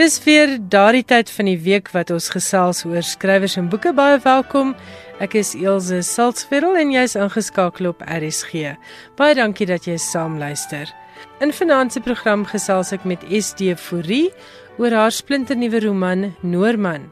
[0.00, 3.90] Dis weer daardie tyd van die week wat ons gesels oor skrywers en boeke.
[3.92, 4.70] Baie welkom.
[5.20, 8.78] Ek is Elsje Salzveld en jy's ingeskakel op RSG.
[9.20, 10.88] Baie dankie dat jy saam luister.
[11.44, 14.30] In vanaand se program gesels ek met SD Fourie
[14.80, 17.10] oor haar splinternuwe roman Noorman.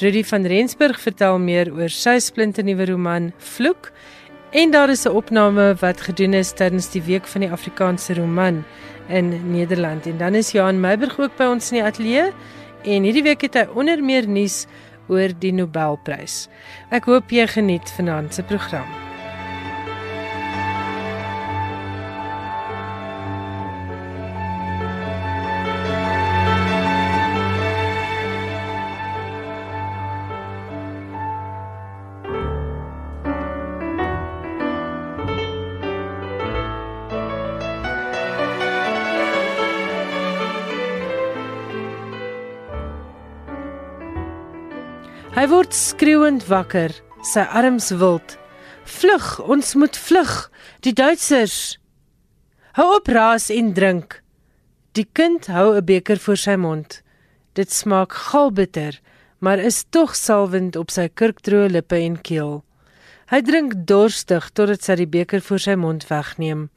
[0.00, 3.92] Rudy van Rensburg vertel meer oor sy splinternuwe roman Vloek.
[4.56, 8.64] En daar is 'n opname wat gedoen is tydens die week van die Afrikaanse roman
[9.10, 10.06] in Nederland.
[10.06, 12.30] En dan is Johan Meiburg ook by ons in die ateljee
[12.84, 14.64] en hierdie week het hy onder meer nuus
[15.10, 16.46] oor die Nobelprys.
[16.94, 18.99] Ek hoop jy geniet vanaand se program.
[45.40, 46.92] Hy word skreeuend wakker,
[47.24, 48.34] sy arms wild.
[48.84, 50.32] Vlug, ons moet vlug.
[50.84, 51.78] Die Duitsers.
[52.76, 54.18] Hou op raas en drink.
[54.92, 57.00] Die kind hou 'n beker voor sy mond.
[57.54, 59.00] Dit smaak galbitter,
[59.38, 62.62] maar is tog salwend op sy kurkdroë lippe en keel.
[63.30, 66.68] Hy drink dorstig totdat sy die beker voor sy mond wegneem.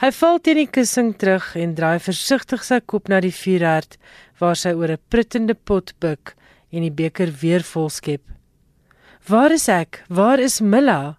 [0.00, 3.96] Hy val teen die kussing terug en draai versigtig sy kop na die vuurherd
[4.38, 6.36] waar sy oor 'n pruttende pot buig
[6.74, 8.22] en die beker weer vol skep.
[9.28, 10.02] Waar is ek?
[10.08, 11.16] Waar is Milla?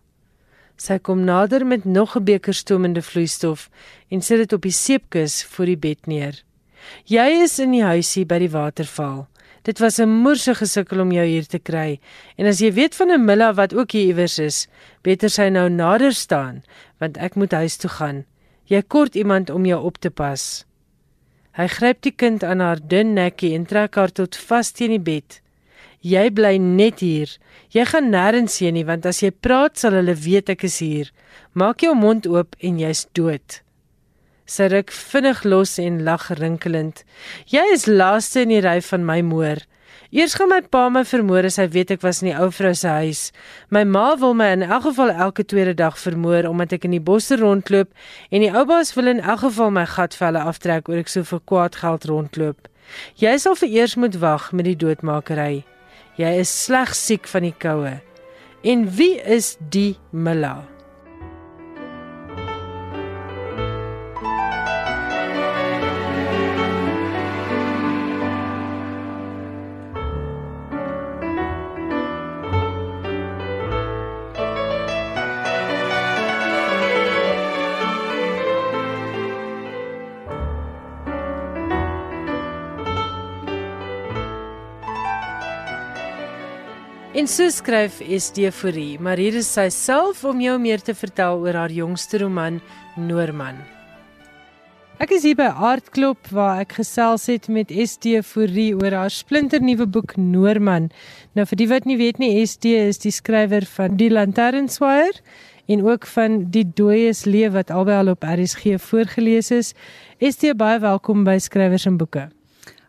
[0.78, 3.69] Sy kom nader met nog 'n beker stoomende vloeistof
[4.12, 6.44] en sit dit op die seepkus voor die bed neer.
[7.06, 9.28] Jy is in die huisie by die waterval.
[9.63, 12.00] Dit was 'n moerse gesukkel om jou hier te kry.
[12.38, 14.68] En as jy weet van 'n Milla wat ook hier iewers is,
[15.02, 16.63] beter sy nou nader staan,
[17.00, 18.25] want ek moet huis toe gaan.
[18.66, 20.66] Jy kort iemand om jou op te pas.
[21.52, 25.00] Hy gryp die kind aan haar dun nekkie en trek haar tot vas teen die
[25.00, 25.41] bed.
[26.05, 27.31] Jy bly net hier.
[27.73, 31.09] Jy gaan nêrens heen nie want as jy praat sal hulle weet ek is hier.
[31.57, 33.61] Maak jou mond oop en jy's dood.
[34.45, 37.01] Sy ruk vinnig los en lag rinkelend.
[37.49, 39.66] Jy is laaste in die ry van my moer.
[40.13, 42.75] Eers gaan my pa my vermoor as hy weet ek was in die ou vrou
[42.77, 43.25] se huis.
[43.73, 47.01] My ma wil my in elk geval elke tweede dag vermoor omdat ek in die
[47.01, 47.89] bosse rondloop
[48.29, 51.41] en die ou baas wil in elk geval my gatvelle aftrek oor ek so vir
[51.49, 52.69] kwaad geld rondloop.
[53.17, 55.66] Jy sal vereers moet wag met die doodmakery.
[56.16, 57.98] Jy is slegs siek van die koue.
[58.66, 60.75] En wie is die Milla?
[87.25, 91.58] En so skryf Esteforie, maar hier is sy self om jou meer te vertel oor
[91.58, 92.59] haar jongste roman
[93.02, 93.56] Noorman.
[95.02, 100.14] Ek is hier by Aardklop waar ek gesels het met Esteforie oor haar splinternuwe boek
[100.22, 100.91] Noorman.
[101.34, 105.18] Nou vir die wat nie weet nie, Est is die skrywer van Die Lanternswaier
[105.66, 109.72] en ook van Die Dooies Leef wat albei al op RSG voorgeles is.
[110.22, 112.28] Estie baie welkom by Skrywers en Boeke.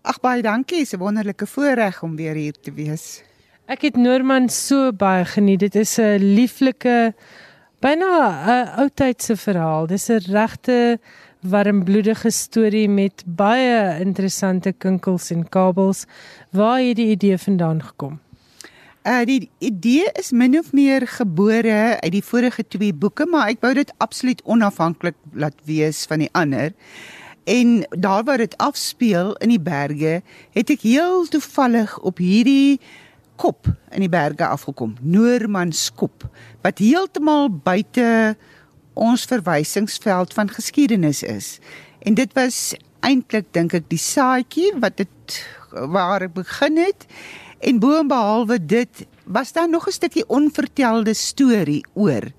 [0.05, 3.26] Ag baie dankie, dis 'n wonderlike voorreg om weer hier te wees.
[3.66, 5.59] Ek het Noorman so baie geniet.
[5.59, 7.15] Dit is 'n lieflike
[7.82, 8.10] byna
[8.47, 9.87] 'n oudtydse verhaal.
[9.87, 11.00] Dis 'n regte
[11.43, 16.07] warmbloedige storie met baie interessante kinkels en kabels.
[16.53, 18.21] Waar het die idee vandaan gekom?
[19.04, 23.60] Uh die idee is min of meer gebore uit die vorige twee boeke, maar ek
[23.60, 26.72] wou dit absoluut onafhanklik laat wees van die ander.
[27.45, 32.80] En daar waar dit afspeel in die berge, het ek heel toevallig op hierdie
[33.36, 36.27] kop in die berge afgekom, Noormanskop,
[36.62, 38.36] wat heeltemal buite
[38.94, 41.59] ons verwysingsveld van geskiedenis is.
[42.00, 42.74] En dit was
[43.04, 45.41] eintlik dink ek die saadjie wat dit
[45.92, 47.06] waar ek begin het.
[47.60, 52.33] En boonbehalwe dit was daar nog 'n stukkie onvertelde storie oor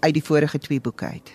[0.00, 1.32] uit die vorige twee boeke uit.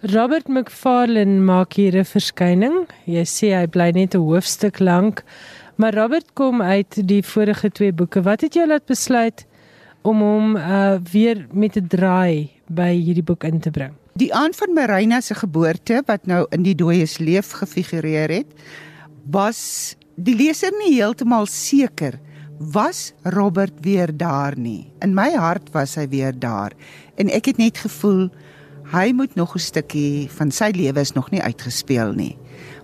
[0.00, 2.86] Robert McFarlane maak hier 'n verskyning.
[3.04, 5.24] Jy sê hy bly net 'n hoofstuk lank.
[5.76, 8.22] Maar Robert kom uit die vorige twee boeke.
[8.22, 9.44] Wat het jou laat besluit
[10.02, 13.92] om hom uh weer met 'n draai by hierdie boek in te bring?
[14.12, 18.46] Die aand van Marina se geboorte wat nou in die dooies leef gefigureer het,
[19.30, 22.20] was die leser nie heeltemal seker
[22.58, 24.90] was Robert weer daar nie.
[25.00, 26.72] In my hart was hy weer daar
[27.16, 28.30] en ek het net gevoel
[28.92, 32.36] hy moet nog 'n stukkie van sy lewe is nog nie uitgespeel nie.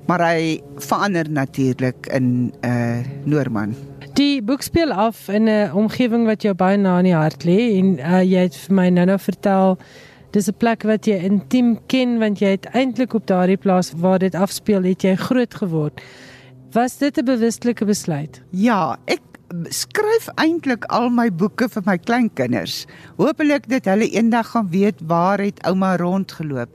[0.06, 3.74] Maar hy verander natuurlik in 'n uh, Noorman.
[4.14, 7.78] Die boek speel af in 'n omgewing wat jou baie na in die hart lê
[7.78, 9.78] en uh, jy het vir my nou-nou vertel
[10.30, 14.18] dis 'n plek wat jy intiem ken want jy het eintlik op daardie plaas waar
[14.18, 16.00] dit afspeel het jy groot geword.
[16.72, 18.42] Was dit 'n bewustelike besluit?
[18.50, 19.20] Ja, ek
[19.68, 22.86] skryf eintlik al my boeke vir my kleinkinders.
[23.16, 26.70] Hoopelik dat hulle eendag gaan weet waar het ouma rondgeloop.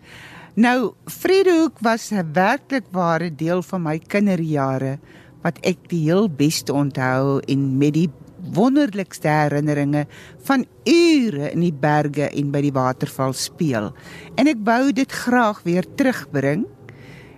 [0.58, 4.98] Nou, Vredehoek was 'n werklik ware deel van my kinderjare
[5.44, 8.10] wat ek die heel beste onthou en met die
[8.54, 10.08] wonderlikste herinneringe
[10.40, 13.94] van ure in die berge en by die waterval speel.
[14.36, 16.66] En ek wou dit graag weer terugbring.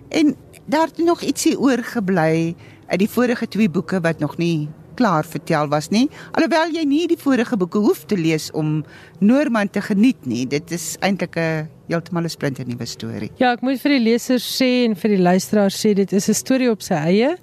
[0.08, 2.56] En daar het nog ietsie oorgebly
[2.86, 4.68] uit die vorige twee boeke wat nog nie
[5.00, 6.06] klaar vertel was nie.
[6.36, 8.82] Alhoewel jy nie die vorige boeke hoef te lees om
[9.24, 10.44] Noorman te geniet nie.
[10.48, 13.30] Dit is eintlik 'n heeltemal 'n splinter nuwe storie.
[13.38, 16.34] Ja, ek moet vir die lesers sê en vir die luisteraars sê dit is 'n
[16.34, 17.36] storie op sy eie.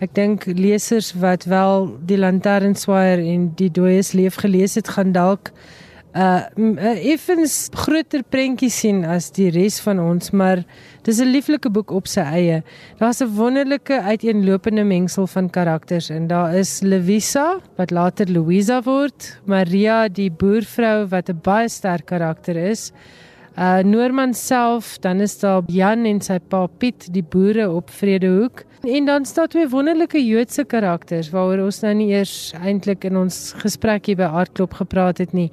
[0.00, 5.52] Ek dink lesers wat wel die Lanternswaaier en die Dooies leef gelees het, gaan dalk
[6.16, 10.64] 'n uh, effens groter prentjie sien as die res van ons, maar
[11.06, 12.62] dis 'n lieflike boek op sy eie.
[12.98, 19.38] Daar's 'n wonderlike uiteenlopende mengsel van karakters en daar is Lewisa wat later Louisa word,
[19.44, 22.92] Maria die boervrou wat 'n baie sterk karakter is.
[23.56, 28.64] Uh Noorman self, dan is daar Jan en sy pa Piet, die boere op Vredehoek.
[28.82, 33.54] En dan staan twee wonderlike Joodse karakters waaroor ons nou nie eers eintlik in ons
[33.56, 35.50] gesprek hier by Aardklop gepraat het nie.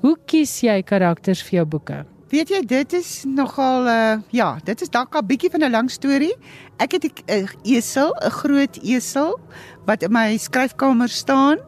[0.00, 2.04] Hoe kies jy karakters vir jou boeke?
[2.30, 5.90] Weet jy, dit is nogal uh ja, dit is dalk 'n bietjie van 'n lang
[5.90, 6.34] storie.
[6.78, 9.40] Ek het 'n esel, 'n groot esel
[9.86, 11.58] wat in my skryfkamer staan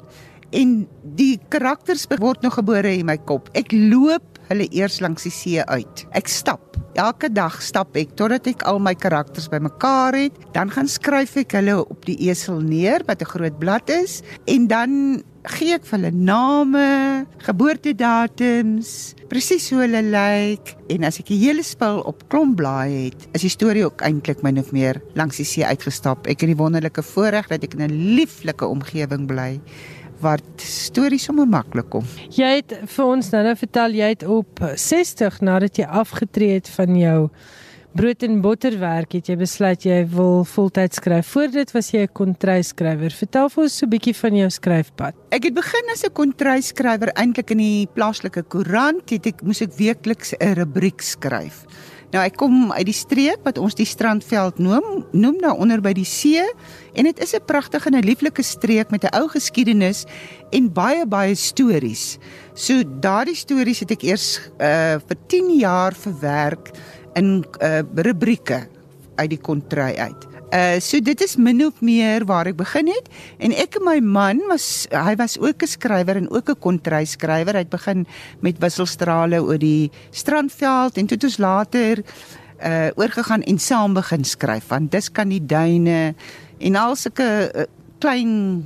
[0.53, 3.49] en die karakters word nog gebore in my kop.
[3.55, 6.05] Ek loop hulle eers langs die see uit.
[6.17, 6.77] Ek stap.
[6.99, 10.39] Elke dag stap ek totdat ek al my karakters bymekaar het.
[10.53, 14.69] Dan gaan skryf ek hulle op die esel neer wat 'n groot blad is en
[14.69, 21.41] dan gee ek vir hulle name, geboortedatums, presies hoe hulle lyk en as ek die
[21.41, 25.49] hele spul op klompblaai het, is die storie ook eintlik min of meer langs die
[25.49, 26.29] see uitgestap.
[26.31, 29.61] Ek het die wonderlike voorreg dat ek in 'n lieflike omgewing bly
[30.23, 32.07] waar stories sommer maklik kom.
[32.31, 36.71] Jy het vir ons nou nou vertel jy het op 60 nadat jy afgetree het
[36.77, 37.19] van jou
[37.93, 41.29] brood en botter werk het jy besluit jy wil voltyds skryf.
[41.35, 43.13] Voor dit was jy 'n kontryskrywer.
[43.13, 45.15] Vertel vir ons so 'n bietjie van jou skryfpad.
[45.31, 49.11] Ek het begin as 'n kontryskrywer eintlik in die plaaslike koerant.
[49.11, 51.67] Het ek moes ek weekliks 'n rubriek skryf.
[52.13, 55.93] Nou ek kom uit die streek wat ons die Strandveld noem, noem nou onder by
[55.93, 56.45] die see
[56.95, 60.05] en dit is 'n pragtige en 'n lieflike streek met 'n ou geskiedenis
[60.51, 62.19] en baie baie stories.
[62.55, 66.71] So daardie stories het ek eers uh vir 10 jaar verwerk
[67.15, 68.69] in uh, rubrieke
[69.17, 70.27] uit die kontry uit.
[70.53, 73.09] Uh so dit is min of meer waar ek begin het
[73.41, 77.05] en ek en my man was hy was ook 'n skrywer en ook 'n kontry
[77.05, 77.55] skrywer.
[77.55, 78.07] Hy het begin
[78.41, 82.05] met wisselstrale oor die strandveld en toe het ons later
[82.65, 86.15] uh oorgegaan en saam begin skryf want dis kan die duine
[86.59, 87.67] en al sulke uh,
[87.99, 88.65] klein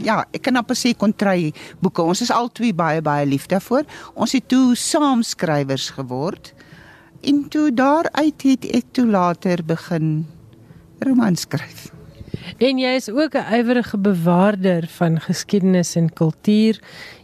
[0.00, 1.50] Ja, ek kan amper sê kontry
[1.84, 2.00] boeke.
[2.00, 3.84] Ons is al twee baie baie lief daarvoor.
[4.16, 6.54] Ons het toe saam skrywers geword.
[7.20, 10.24] En toe daaruit het ek toe later begin
[11.04, 11.90] romans skryf.
[12.58, 16.80] En jy is ook 'n ywerige bewaarder van geskiedenis en kultuur.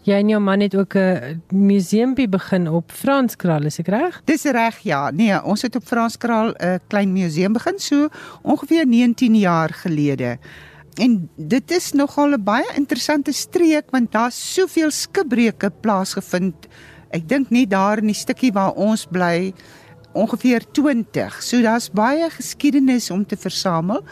[0.09, 4.21] Jy en jou man het ook 'n museumpie begin op Franskraal, is ek reg?
[4.25, 5.11] Dis reg, ja.
[5.11, 8.09] Nee, ons het op Franskraal 'n klein museum begin so
[8.43, 10.39] ongeveer 19 jaar gelede.
[10.95, 16.67] En dit is nogal 'n baie interessante streek want daar's soveel skipbreuke plaasgevind.
[17.11, 19.53] Ek dink nie daar in die stukkie waar ons bly
[20.13, 21.43] ongeveer 20.
[21.43, 24.03] So daar's baie geskiedenis om te versamel.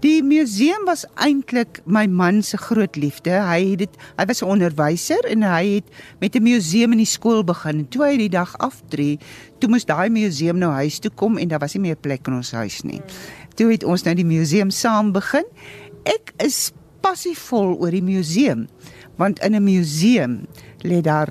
[0.00, 3.34] Die museum was eintlik my man se groot liefde.
[3.44, 5.88] Hy het dit hy was 'n onderwyser en hy het
[6.20, 7.88] met 'n museum in die skool begin.
[7.88, 9.18] Toe hy die dag aftree,
[9.58, 12.34] toe moes daai museum nou huis toe kom en daar was nie meer plek in
[12.34, 13.02] ons huis nie.
[13.54, 15.44] Toe het ons nou die museum saam begin.
[16.04, 18.68] Ek is passievol oor die museum
[19.16, 20.46] want in 'n museum
[20.82, 21.28] lê daar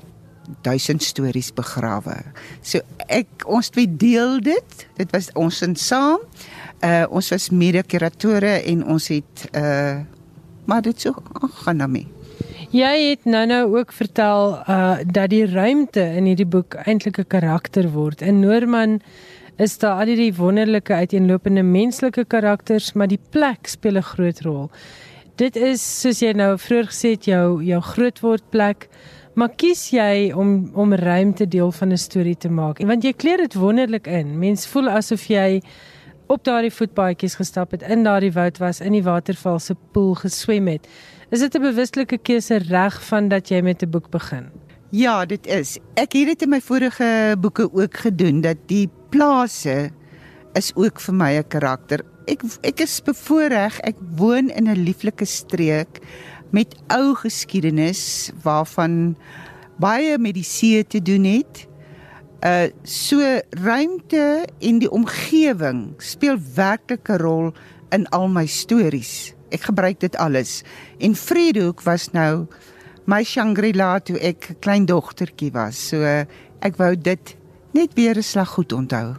[0.62, 2.14] duisend stories begrawe.
[2.62, 4.86] So ek ons twee deel dit.
[4.96, 6.20] Dit was ons in saam.
[6.80, 10.00] Uh ons was mede-kuratore en ons het uh
[10.64, 11.12] maar dit so
[11.64, 12.06] gaan daarmee.
[12.70, 17.90] Jy het nou-nou ook vertel uh dat die ruimte in hierdie boek eintlik 'n karakter
[17.90, 18.22] word.
[18.22, 19.00] In Noorman
[19.56, 24.70] is daar al die wonderlike uiteenlopende menslike karakters, maar die plek speel 'n groot rol.
[25.36, 28.88] Dit is soos jy nou vroeër gesê het jou jou grootword plek.
[29.34, 32.78] Maar kies jy om om ruimte deel van 'n storie te maak?
[32.78, 34.38] Want jy kleer dit wonderlik in.
[34.38, 35.62] Mens voel asof jy
[36.30, 40.68] op daardie voetpaadjies gestap het, in daardie woud was, in die waterval se poel geswem
[40.70, 40.86] het.
[41.30, 44.50] Is dit 'n bewuslike keuse reg van dat jy met 'n boek begin?
[44.90, 45.78] Ja, dit is.
[45.94, 49.90] Ek het dit in my vorige boeke ook gedoen dat die plase
[50.54, 52.00] is ook vir my 'n karakter.
[52.26, 53.80] Ek ek is bevoorreg.
[53.80, 55.98] Ek woon in 'n lieflike streek
[56.50, 59.16] met ou geskiedenis waarvan
[59.78, 61.69] baie met die see te doen het.
[62.40, 63.20] Uh so
[63.50, 67.52] ruimte en die omgewing speel werklik 'n rol
[67.92, 69.34] in al my stories.
[69.50, 70.62] Ek gebruik dit alles.
[70.98, 72.46] En Vredehoek was nou
[73.04, 75.88] my Shangri-La toe ek 'n klein dogtertjie was.
[75.88, 76.00] So
[76.60, 77.36] ek wou dit
[77.72, 79.16] net weer 'n slag goed onthou.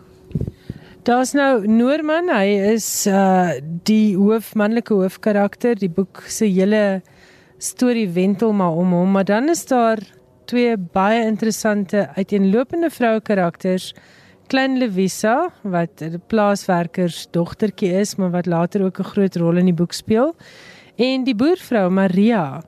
[1.03, 5.75] Daar's nou Noorman, hy is uh die hoof manlike hoofkarakter.
[5.75, 7.01] Die boek se hele
[7.57, 9.97] storie wentel maar om hom, maar dan is daar
[10.51, 13.91] twee baie interessante uiteenlopende vroue karakters.
[14.51, 19.65] Klein Levisa wat 'n plaaswerkers dogtertjie is, maar wat later ook 'n groot rol in
[19.65, 20.35] die boek speel,
[20.97, 22.61] en die boervrou Maria.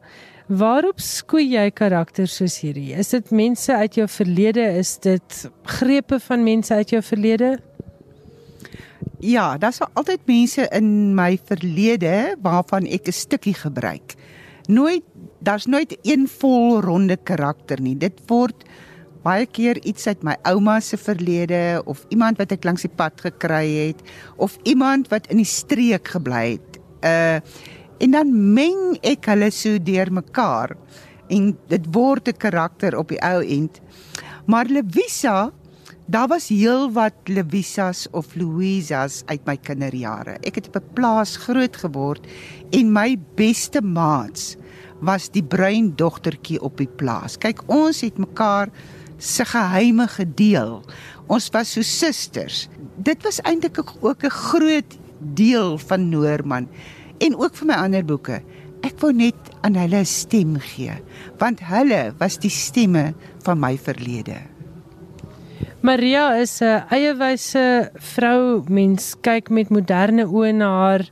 [0.47, 2.93] Waarop skoei jy karakters soos hierdie?
[2.93, 4.77] Is dit mense uit jou verlede?
[4.77, 7.59] Is dit grepe van mense uit jou verlede?
[9.19, 14.15] Ja, daar's altyd mense in my verlede waarvan ek 'n stukkie gebruik.
[14.67, 15.03] Nooit
[15.43, 17.97] daar's nooit een vol ronde karakter nie.
[17.99, 18.63] Dit word
[19.23, 23.21] baie keer iets uit my ouma se verlede of iemand wat ek langs die pad
[23.23, 24.03] gekry het
[24.35, 26.79] of iemand wat in die streek gebly het.
[27.03, 27.39] Uh
[28.03, 30.73] en dan meng ek hulle so deurmekaar
[31.31, 33.79] en dit word 'n karakter op die ou end.
[34.45, 35.51] Maar Lewisa,
[36.05, 40.37] daar was heel wat Lewisas of Louisas uit my kinderjare.
[40.43, 42.27] Ek het op 'n plaas groot geword
[42.71, 44.55] en my beste maats
[44.99, 47.37] was die bruin dogtertjie op die plaas.
[47.37, 48.69] Kyk, ons het mekaar
[49.17, 50.83] se geheime gedeel.
[51.27, 52.67] Ons was so susters.
[52.97, 54.97] Dit was eintlik ook 'n groot
[55.33, 56.67] deel van Noorman
[57.17, 58.41] en ook vir my ander boeke.
[58.83, 60.91] Ek wou net aan hulle stem gee,
[61.39, 64.52] want hulle was die stemme van my verlede.
[65.81, 68.63] Maria is 'n eiewyse vrou.
[68.69, 71.09] Mens kyk met moderne oë na haar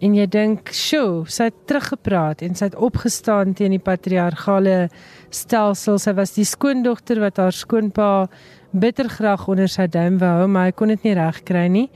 [0.00, 4.88] en jy dink, "Sjoe, sy het teruggepraat en sy het opgestaan teen die patriargale
[5.30, 5.98] stelsel.
[5.98, 8.28] Sy was die skoondogter wat haar skoonpa
[8.72, 11.90] bittergraag onder sy duim wou hou, maar hy kon dit nie regkry nie."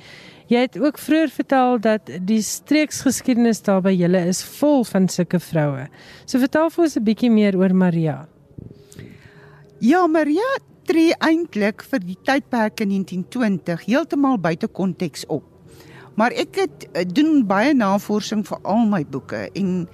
[0.51, 5.39] Jy het ook vroeër vertel dat die streeksgeskiedenis daar by julle is vol van sulke
[5.39, 5.87] vroue.
[6.27, 8.27] So vertel vir ons 'n bietjie meer oor Maria.
[9.79, 10.43] Ja, Maria
[10.89, 15.45] tree eintlik vir die tydperk in 1920 heeltemal buite konteks op.
[16.19, 19.87] Maar ek het eh, doen baie navorsing vir al my boeke en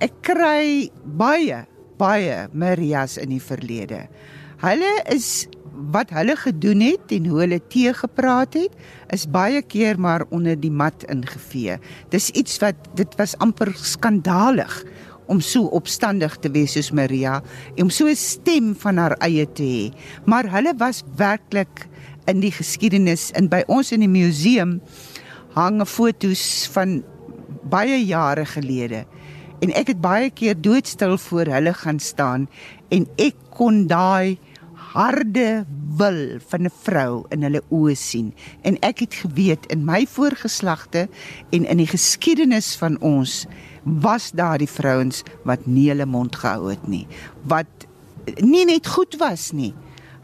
[0.00, 1.64] ek kry baie
[2.00, 4.06] baie Marias in die verlede.
[4.60, 5.48] Hulle is
[5.92, 8.74] wat hulle gedoen het en hoe hulle teë gepraat het,
[9.14, 11.78] is baie keer maar onder die mat ingevee.
[12.12, 14.82] Dis iets wat dit was amper skandalig
[15.30, 17.38] om so opstandig te wees soos Maria
[17.76, 19.92] en om so 'n stem van haar eie te hê.
[20.26, 21.88] Maar hulle was werklik
[22.26, 24.80] in die geskiedenis en by ons in die museum
[25.54, 27.02] hang foto's van
[27.70, 29.06] baie jare gelede.
[29.60, 32.48] En ek het baie keer doodstil voor hulle gaan staan
[32.88, 34.38] en ek kon daai
[34.90, 35.64] harde
[35.98, 41.08] wil van 'n vrou in hulle oë sien en ek het geweet in my voorgeslagte
[41.50, 43.46] en in die geskiedenis van ons
[43.84, 47.06] was daar die vrouens wat nie hulle mond gehou het nie
[47.48, 47.88] wat
[48.44, 49.72] nie net goed was nie.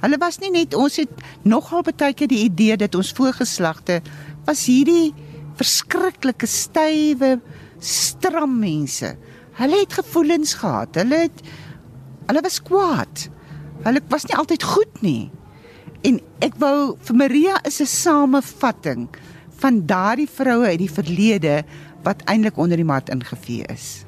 [0.02, 4.02] Hulle was nie net ons het nogal baie keer die idee dat ons voorgeslagte
[4.46, 5.14] was hierdie
[5.56, 7.36] verskriklike stywe
[7.80, 9.14] stram mense.
[9.56, 10.98] Hulle het gevoelens gehad.
[11.00, 11.40] Hulle het
[12.26, 13.28] hulle was kwaad.
[13.86, 15.30] Hulle was nie altyd goed nie.
[16.04, 19.08] En ek wou vir Maria is 'n samevatting
[19.62, 21.64] van daardie vroue uit die verlede
[22.06, 24.04] wat eintlik onder die mat ingevee is.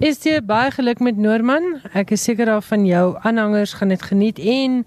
[0.00, 1.80] Is jy baie geluk met Noorman?
[1.92, 4.84] Ek is seker daar van jou aanhangers gaan dit geniet en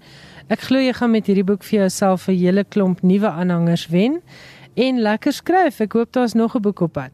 [0.50, 4.22] ek glo jy gaan met hierdie boek vir jouself 'n hele klomp nuwe aanhangers wen
[4.74, 5.80] en lekker skryf.
[5.80, 7.12] Ek hoop daar's nog 'n boek op pad.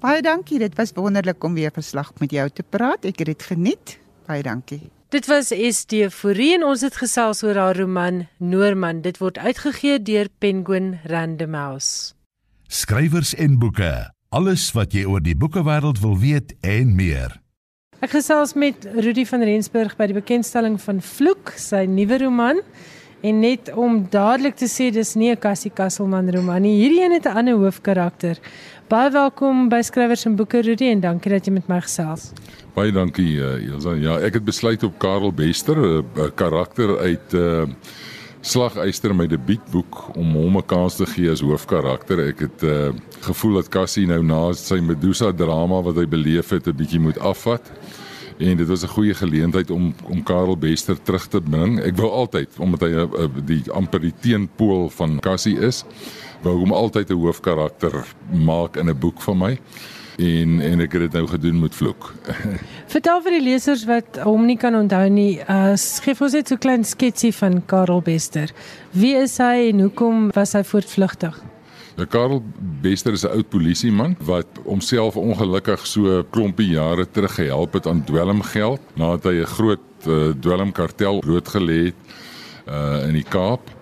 [0.00, 0.58] Baie dankie.
[0.58, 3.04] Dit was wonderlik om weer verslag met jou te praat.
[3.04, 3.98] Ek het dit geniet.
[4.26, 4.90] Baie dankie.
[5.08, 9.00] Dit was SD Fourie en ons het gesels oor haar roman Noorman.
[9.00, 12.12] Dit word uitgegee deur Penguin Random House.
[12.68, 14.17] Skrywers en boeke.
[14.28, 17.38] Alles wat jy oor die boekewêreld wil weet en meer.
[18.04, 22.60] Ek gesels met Rudy van Rensburg by die bekendstelling van Vloek, sy nuwe roman.
[23.24, 26.76] En net om dadelik te sê dis nie 'n Cassie Kasselman roman nie.
[26.76, 28.36] Hierdie een het 'n ander hoofkarakter.
[28.88, 32.32] Baie welkom by Skrywers en Boeke Rudy en dankie dat jy met my gesels.
[32.74, 33.94] Baie dankie uh, Elsa.
[33.94, 37.66] Ja, ek het besluit op Karel Bester, 'n uh, karakter uit uh
[38.40, 42.28] Slagyster my debuutboek om hom 'n kans te gee as hoofkarakter.
[42.28, 46.66] Ek het uh gevoel dat Cassie nou na sy Medusa drama wat hy beleef het
[46.66, 47.62] 'n bietjie moet afvat.
[48.38, 51.80] En dit was 'n goeie geleentheid om om Karel Bester terug te bring.
[51.80, 55.84] Ek wou altyd omdat hy uh, die amper die teenpool van Cassie is,
[56.42, 59.58] wou hom altyd 'n hoofkarakter maak in 'n boek van my
[60.18, 62.10] en en ek het dit nou gedoen met vloek.
[62.94, 66.54] Vertel vir die lesers wat hom nie kan onthou nie, uh skryf ons net so
[66.54, 68.50] 'n klein sketsie van Karel Bester.
[68.92, 71.38] Wie is hy en hoekom was hy voortvlugtig?
[71.96, 72.42] Ja, Karel
[72.82, 78.04] Bester is 'n oud polisieman wat homself ongelukkig so klompie jare terug gehelp het aan
[78.04, 82.00] dwelmgeld nadat hy 'n groot uh, dwelmkartel blootgelê het
[82.66, 83.77] uh in die Kaap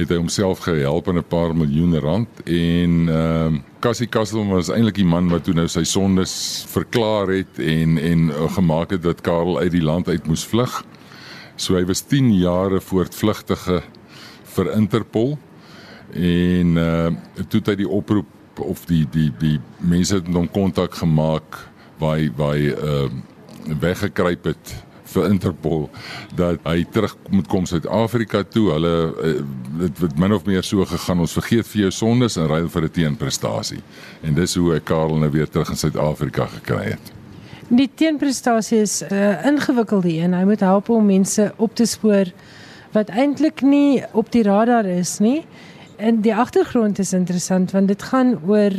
[0.00, 4.68] het hy homself gehelp in 'n paar miljoen rand en ehm uh, Cassie Castleman was
[4.68, 9.02] eintlik die man wat toe nou sy sondes verklaar het en en uh, gemaak het
[9.02, 10.84] dat Karel uit die land uit moes vlug.
[11.56, 13.82] So hy was 10 jare voortvlugtige
[14.54, 15.38] vir Interpol
[16.12, 17.10] en uh
[17.48, 21.58] toe hy die oproep of die die die mense het hom kontak gemaak
[21.98, 23.08] waar hy waar hy uh
[23.80, 24.74] weggekruip het
[25.14, 25.88] vir Interpol
[26.36, 28.70] dat hy terug moet kom Suid-Afrika toe.
[28.74, 29.42] Hulle eh,
[29.80, 31.20] dit het min of meer so gegaan.
[31.20, 33.82] Ons vergeet vir jou sondes en ruil vir 'n teenprestasie.
[34.22, 37.12] En dis hoe ek Karel nou weer terug in Suid-Afrika gekry het.
[37.68, 40.34] Die teenprestasie is 'n uh, ingewikkelde een.
[40.34, 42.26] Hy moet help om mense op te spoor
[42.92, 45.44] wat eintlik nie op die radar is nie.
[45.96, 48.72] En die agtergrond is interessant want dit gaan oor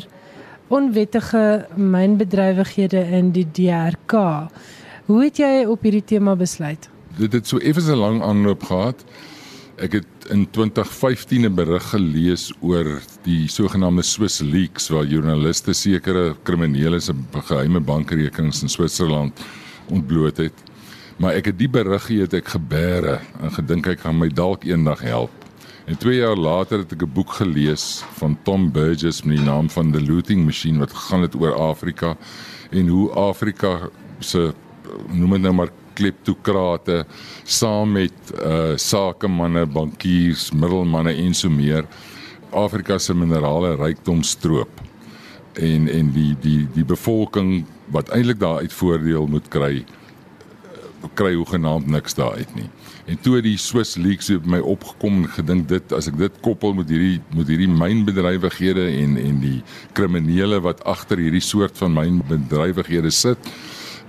[0.67, 4.13] onwettige mynbedrywighede in die DRK.
[5.05, 6.89] Hoe het jy op hierdie tema besluit?
[7.17, 9.03] Dit het so effens 'n lang aanloop gehad.
[9.75, 16.35] Ek het in 2015 'n berig gelees oor die sogenaamde Swiss leaks waar joernaliste sekere
[16.43, 19.39] kriminele se geheime bankrekenings in Switserland
[19.89, 20.53] ontbloot het.
[21.17, 25.01] Maar ek het die berig gehad ek gebeere en gedink ek gaan my dalk eendag
[25.01, 25.31] help.
[25.85, 29.69] En 2 jaar later het ek 'n boek gelees van Tom Burgess met die naam
[29.69, 32.17] van The Looting Machine wat gegaan het oor Afrika
[32.69, 34.53] en hoe Afrika se
[35.11, 37.03] noem dit nou maar kleptokrate
[37.43, 41.87] saam met uh sakemanne, bankiers, middelmanne en so meer
[42.51, 44.81] Afrika se minerale rykdom stroop.
[45.53, 49.83] En en die die die bevolking wat eintlik daaruit voordeel moet kry
[51.17, 52.69] kry hoegenaamd niks daaruit nie.
[53.09, 56.75] En toe die Swiss leaks het my opgekom en gedink dit as ek dit koppel
[56.77, 59.59] met hierdie met hierdie mynbedrywighede en en die
[59.97, 63.51] kriminele wat agter hierdie soort van mynbedrywighede sit,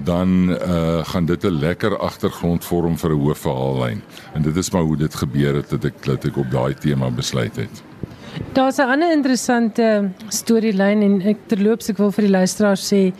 [0.04, 4.02] dan uh, gaan dit 'n lekker agtergrond vorm vir 'n hoofverhaallyn.
[4.34, 7.10] En dit is maar hoe dit gebeur het dat ek dat ek op daai tema
[7.10, 7.82] besluit het.
[8.52, 13.12] Daar's 'n ander interessante storielyn en ek terloops ek wil vir die luisteraars sê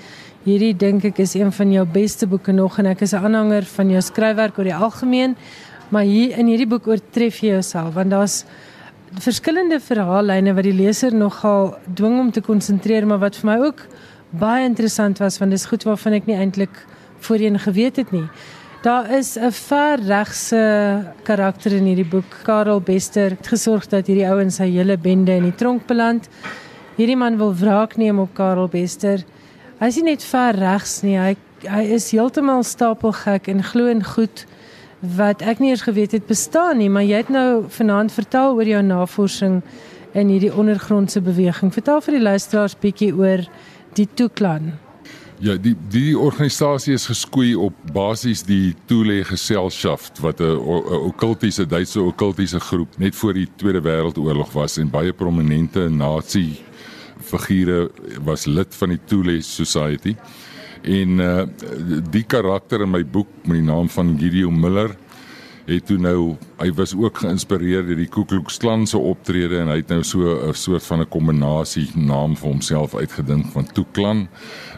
[0.45, 3.64] hierdie dink ek is een van jou beste boeke nog en ek is 'n aanhanger
[3.64, 5.37] van jou skryfwerk oor die algemeen,
[5.88, 8.45] maar hier in hierdie boek oortref jy jouself want daar's
[9.21, 13.87] verskillende verhaallyne wat die leser nogal dwing om te konsentreer maar wat vir my ook
[14.33, 16.83] baie interessant was want dis goed waarvan ek nie eintlik
[17.23, 18.27] voorheen geweet het nie.
[18.83, 22.42] Daar is 'n ver regse karakter in hierdie boek.
[22.42, 26.29] Karel Bester het gesorg dat hierdie ou en sy hele bende in die tronk beland.
[26.97, 29.25] Hierdie man wil wraak neem op Karel Bester.
[29.79, 34.03] Hy is nie net ver regs nie, hy hy is heeltemal stapelgek en glo in
[34.05, 34.47] goed
[35.16, 38.68] wat ek nie eens geweet het bestaan nie, maar jy het nou vanaand vertel oor
[38.68, 39.62] jou navorsing
[40.14, 41.73] in hierdie ondergrondse beweging.
[41.73, 43.47] Vertel vir die luisteraars bietjie oor
[43.96, 44.72] die Toeklan.
[45.42, 50.59] Ja, die die organisasie is geskoei op basies die Thule Gesellschaft wat 'n
[51.11, 56.61] okkultiese Duitse okkultiese groep net voor die Tweede Wêreldoorlog was en baie prominente nasie
[57.20, 57.90] figure
[58.24, 60.16] was lid van die Thule Society.
[60.83, 61.46] En uh
[62.11, 64.96] die karakter in my boek met die naam van Gideon Miller
[65.66, 69.70] het toe nou hy was ook geïnspireer deur die Ku Klux Klan se optrede en
[69.70, 74.29] hy het nou so 'n soort van 'n kombinasie naam vir homself uitgedink van Tuklan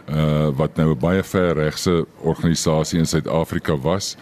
[0.09, 4.15] uh wat nou 'n baie ver regse organisasie in Suid-Afrika was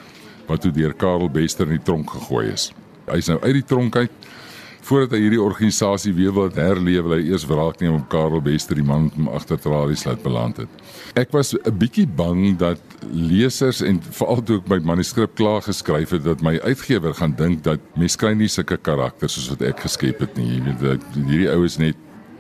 [0.48, 2.72] wat toe deur Karel Bester in die tronk gegooi is.
[3.08, 4.12] Hy's nou uit die tronk uit
[4.84, 8.76] voordat hy hierdie organisasie weer wil herleef, wil hy eers wraak neem op Karel Bester,
[8.76, 10.82] die man wat agter tralies laat beland het.
[11.20, 16.10] Ek was 'n bietjie bang dat lesers en veral toe ek my manuskrip klaar geskryf
[16.10, 19.80] het dat my uitgewer gaan dink dat mense kry nie sulke karakters soos wat ek
[19.80, 20.60] geskep het nie.
[20.60, 21.96] Jy weet hierdie ou is net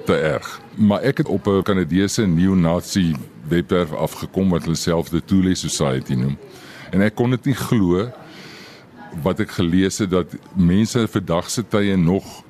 [0.05, 0.61] te erg.
[0.75, 3.15] Maar ek het op 'n Kanadese neo-nazi
[3.47, 6.37] webwerf afgekom wat hulle self the Thule Society noem.
[6.91, 8.11] En ek kon dit nie glo
[9.21, 12.43] wat ek gelees het dat mense vandag se tye nog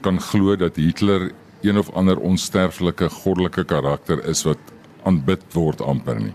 [0.00, 4.58] kan glo dat Hitler een of ander onsterflike goddelike karakter is wat
[5.04, 6.34] aanbid word amper nie.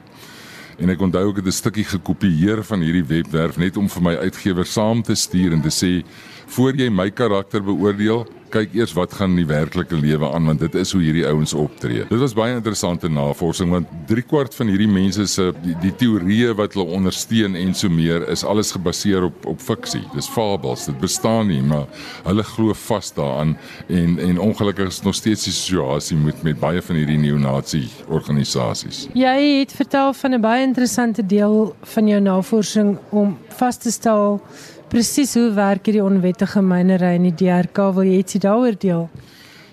[0.82, 4.16] en ek onthou ek het 'n stukkie gekopieer van hierdie webwerf net om vir my
[4.16, 6.04] uitgewer saam te stuur en te sê
[6.48, 10.62] voor jy my karakter beoordeel, kyk eers wat gaan in die werklike lewe aan want
[10.64, 12.06] dit is hoe hierdie ouens optree.
[12.10, 16.56] Dit was baie interessante navorsing want 3 kwart van hierdie mense se die, die teorieë
[16.60, 20.04] wat hulle ondersteun en so meer is alles gebaseer op op fiksie.
[20.16, 21.88] Dis fabels, dit bestaan nie, maar
[22.28, 23.56] hulle glo vas daaraan
[23.88, 29.08] en en ongelukkig is nog steeds die situasie met met baie van hierdie neonazi organisasies.
[29.14, 34.42] Jy het vertel van 'n baie interessante deel van jou navorsing om vas te stel
[34.92, 37.88] presies hoe werk hierdie onwettige mynery in die DRK?
[37.96, 39.06] Wil jy ietsie daaroor deel?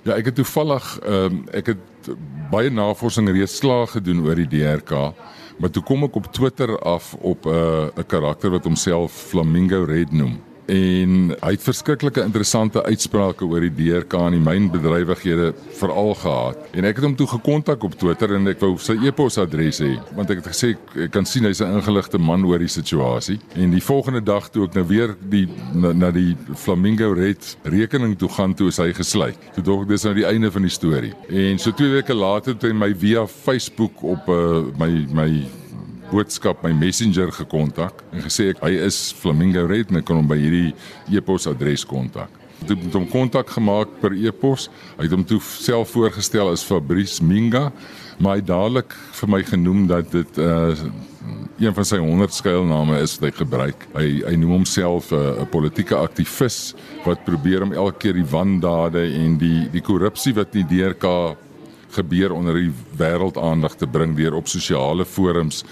[0.06, 2.10] Ja, ek het toevallig ehm um, ek het
[2.48, 5.12] baie navorsing reeds slaag gedoen oor die DRK.
[5.58, 9.84] Maar toe kom ek op Twitter af op 'n uh, 'n karakter wat homself Flamingo
[9.84, 16.14] Red noem en hy het verskriklike interessante uitsprake oor die DRK en die mynbedrywighede veral
[16.20, 16.60] gehad.
[16.76, 20.30] En ek het hom toe gekontak op Twitter en ek wou sy e-posadres hê want
[20.32, 23.38] ek het gesê ek kan sien hy's 'n ingeligte man oor die situasie.
[23.54, 28.18] En die volgende dag toe ek nou weer die na, na die Flamingo Red rekening
[28.18, 29.38] toe gaan toe is hy gesluit.
[29.54, 31.14] Toe ek dis nou die einde van die storie.
[31.28, 35.30] En so 2 weke later het hy my via Facebook op uh, my my
[36.10, 40.28] boodskap my messenger gekontak en gesê ek, hy is Flamingo Red en ek kan hom
[40.30, 40.74] by hierdie
[41.12, 42.32] e-posadres kontak.
[42.64, 44.66] Ek het hom kontak gemaak per e-pos.
[44.98, 47.68] Hy het hom toe self voorgestel as Fabrice Minga,
[48.18, 50.74] maar hy dadelik vir my genoem dat dit uh
[51.58, 53.82] een van sy 100 skuilname is wat hy gebruik.
[53.92, 59.02] Hy hy noem homself 'n uh, politieke aktivis wat probeer om elke keer die wandade
[59.02, 61.36] en die die korrupsie wat in die DRK
[61.90, 65.64] gebeur onder die wêreld aandag te bring deur op sosiale forums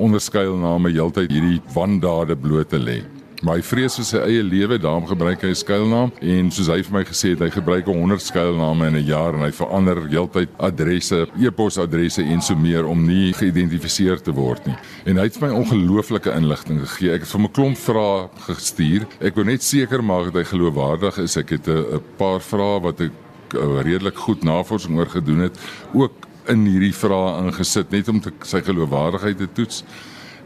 [0.00, 3.00] onder skuilname heeltyd hierdie wandade bloot te lê.
[3.40, 6.82] Maar hy vrees vir sy eie lewe, daarom gebruik hy 'n skuilnaam en soos hy
[6.84, 10.48] vir my gesê het, hy gebruik 100 skuilname in 'n jaar en hy verander heeltyd
[10.58, 14.76] adresse, e-posadresse en so meer om nie geïdentifiseer te word nie.
[15.06, 17.14] En hy het my ongelooflike inligting gegee.
[17.14, 19.06] Ek het vir 'n klomp vrae gestuur.
[19.20, 21.36] Ek wou net seker maak dat hy geloofwaardig is.
[21.36, 23.12] Ek het 'n paar vrae wat ek
[23.54, 25.58] uh, redelik goed navorsing oor gedoen het,
[25.94, 26.12] ook
[26.48, 29.84] in hierdie vrae ingesit net om te, sy geloofwaardigheid te toets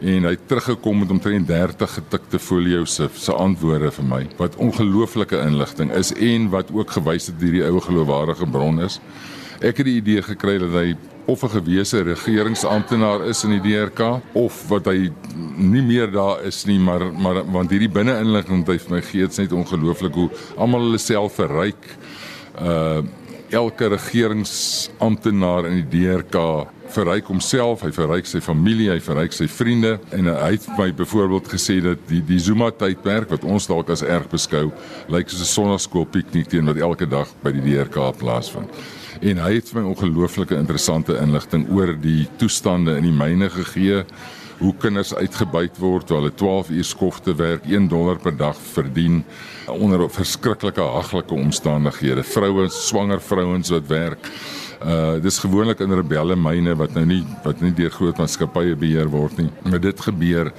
[0.01, 4.57] en hy het teruggekom met omtrent 30 getikte folio's se se antwoorde vir my wat
[4.57, 9.01] ongelooflike inligting is en wat ook gewys het hierdie ou geloofwaardige bron is.
[9.63, 14.21] Ek het die idee gekry dat hy of 'n gewese regeringsamptenaar is in die DRK
[14.33, 15.11] of wat hy
[15.57, 19.27] nie meer daar is nie maar maar want hierdie binne-inligting wat hy vir my gee
[19.27, 21.97] is net ongelooflik hoe almal hulle self verryk.
[22.61, 23.03] Uh
[23.55, 29.97] elke regeringsamptenaar in die DRK verryk homself, hy verryk sy familie, hy verryk sy vriende
[30.15, 34.05] en hy het my byvoorbeeld gesê dat die die Zuma tydperk wat ons dalk as
[34.07, 34.71] erg beskou,
[35.09, 38.71] lyk soos 'n sonnaskool piknik teen wat elke dag by die DRK plaasvind.
[39.23, 44.05] En hy het my ongelooflike interessante inligting oor die toestande in die myne gegee
[44.65, 49.23] hoe kinders uitgebuit word terwyl hulle 12 uur skofte werk, 1 dollar per dag verdien
[49.69, 52.25] onder verskriklike haglike omstandighede.
[52.25, 54.31] Vroue, swanger vrouens wat werk.
[54.85, 59.09] Uh dis gewoonlik in rebelle myne wat nou nie wat nie deur groot maatskappye beheer
[59.09, 59.49] word nie.
[59.65, 60.51] Maar dit gebeur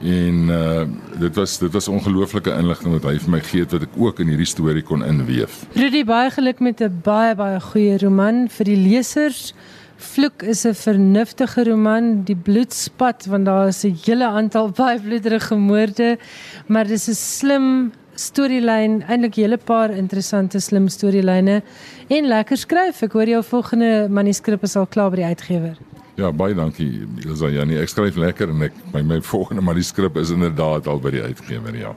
[0.00, 0.84] en uh
[1.20, 4.32] dit was dit was ongelooflike inligting wat hy vir my gee wat ek ook in
[4.34, 5.62] hierdie storie kon inweef.
[5.76, 9.54] Rudy baie geluk met 'n baie baie goeie roman vir die lesers.
[10.00, 15.54] Vloek is 'n vernuftige roman, die bloedspat want daar is 'n hele aantal baie bloederige
[15.54, 16.18] moorde,
[16.66, 21.62] maar dis 'n slim storielyn, eintlik 'n hele paar interessante slim storielyne
[22.08, 23.02] en lekker skryf.
[23.02, 25.76] Ek hoor jou volgende manuskrip is al klaar by die uitgewer.
[26.16, 27.06] Ja, baie dankie.
[27.26, 31.10] Elsa Janie, ek skryf lekker en ek my my volgende manuskrip is inderdaad al by
[31.10, 31.94] die uitgewer, ja.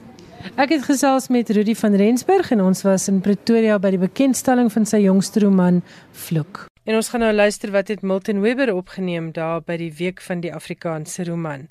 [0.56, 4.72] Ek het gesels met Rudy van Rensburg en ons was in Pretoria by die bekendstelling
[4.72, 6.73] van sy jongste roman Vloek.
[6.84, 10.42] En ons gaan nou luister wat het Milton Webber opgeneem daar by die week van
[10.44, 11.62] die Afrikaanse roman.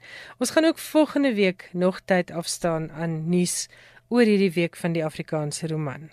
[0.42, 3.68] Ons gaan ook volgende week nog tyd afstaan aan nuus
[4.10, 6.10] oor hierdie week van die Afrikaanse roman.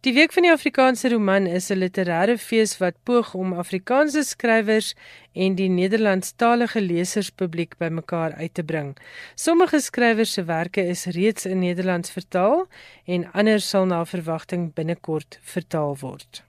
[0.00, 4.94] Die week van die Afrikaanse roman is 'n literêre fees wat poog om Afrikaanse skrywers
[5.32, 8.96] en die Nederlandstalige leserspubliek bymekaar uit te bring.
[9.34, 12.68] Sommige skrywers se werke is reeds in Nederlands vertaal
[13.04, 16.47] en ander sal na verwagting binnekort vertaal word.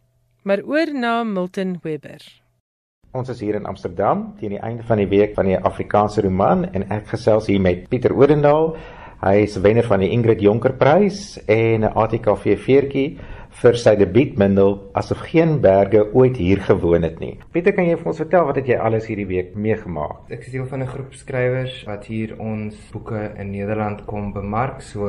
[0.49, 2.23] Maar oor na Milton Webber.
[3.13, 6.63] Ons is hier in Amsterdam teen die einde van die week van die Afrikaanse roman
[6.73, 8.71] en ek gesels hier met Pieter Odendaal.
[9.21, 13.19] Hy is wenner van die Ingrid Jonker Prys en 'n ATKV veertjie
[13.59, 17.37] vir sy debuutbundel Asof geen berge ooit hier gewoon het nie.
[17.53, 20.29] Pieter, kan jy vir ons vertel wat het jy alles hierdie week meegemaak?
[20.31, 24.81] Ek is deel van 'n groep skrywers wat hier ons boeke in Nederland kom bemark.
[24.81, 25.07] So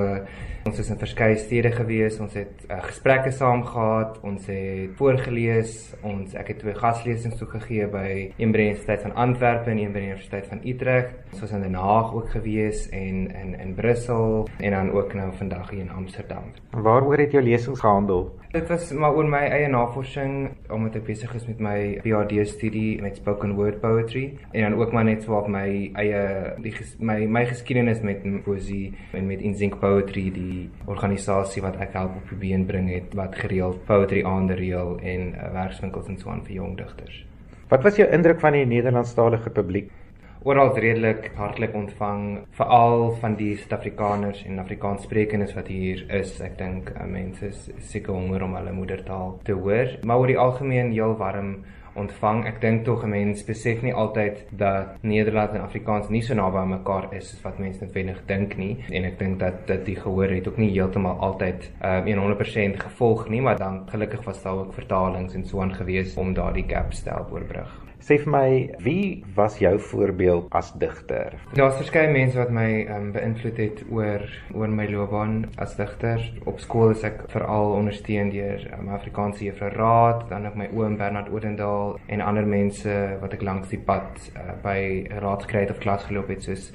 [0.66, 2.20] ons is in verskeie stede gewees.
[2.20, 4.18] Ons het uh, gesprekke saam gehad.
[4.22, 5.94] Ons het voorgeles.
[6.02, 9.78] Ons ek het twee gaslesings toe gegee by een by die Universiteit van Antwerpen en
[9.78, 11.14] een by die Universiteit van Utrecht.
[11.32, 15.32] Ons was in Den Haag ook gewees en in in Brussel en dan ook nou
[15.32, 16.52] vandag hier in Amsterdam.
[16.70, 18.29] Waaroor het jou lesings gehandel?
[18.50, 22.98] Dit was maar oor my eie navorsing omdat ek besig is met my PhD studie
[23.02, 26.22] met spoken word poetry en dan ook maar net so op my eie
[26.64, 32.18] die my my geskiedenis met poesie en met Inzink Poetry die organisasie wat ek help
[32.18, 36.42] op die been bring het wat gereeld poetry aanreël en uh, werkswinkels en so aan
[36.42, 37.24] vir jong digters.
[37.70, 39.92] Wat was jou indruk van die Nederlandstalige publiek?
[40.42, 42.22] Oral redelik hartlik ontvang
[42.56, 46.38] veral van die Suid-Afrikaners en Afrikaanssprekendes wat hier is.
[46.40, 50.40] Ek dink uh, mense is seker honger om hulle moedertaal te hoor, maar oor die
[50.40, 51.58] algemeen heel warm
[52.00, 52.44] ontvang.
[52.48, 56.56] Ek dink tog 'n mens besef nie altyd dat Nederland en Afrikaans nie so naby
[56.56, 59.96] aan mekaar is as wat mense noodwendig dink nie en ek dink dat dit die
[59.96, 64.56] gehoor het ook nie heeltemal altyd uh, 100% gevolg nie, maar dan gelukkig was daar
[64.56, 67.89] ook vertalings en so aan gewees om daardie gap te help oorbrug.
[68.00, 68.48] Sê vir my,
[68.80, 71.34] wie was jou voorbeeld as digter?
[71.52, 74.24] Daar's verskeie mense wat my um, beïnvloed het oor
[74.56, 76.24] oor my loopbaan as digter.
[76.48, 80.96] Op skool is ek veral ondersteun deur um, Afrikaanse juffrou Raad, dan ook my oom
[81.00, 84.80] Bernard Odendaal en ander mense wat ek langs die pad uh, by
[85.20, 86.70] Raad gekry het of klas geloop het soos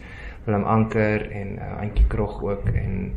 [0.45, 3.15] Willem Anker en uh, Antjie Krog ook en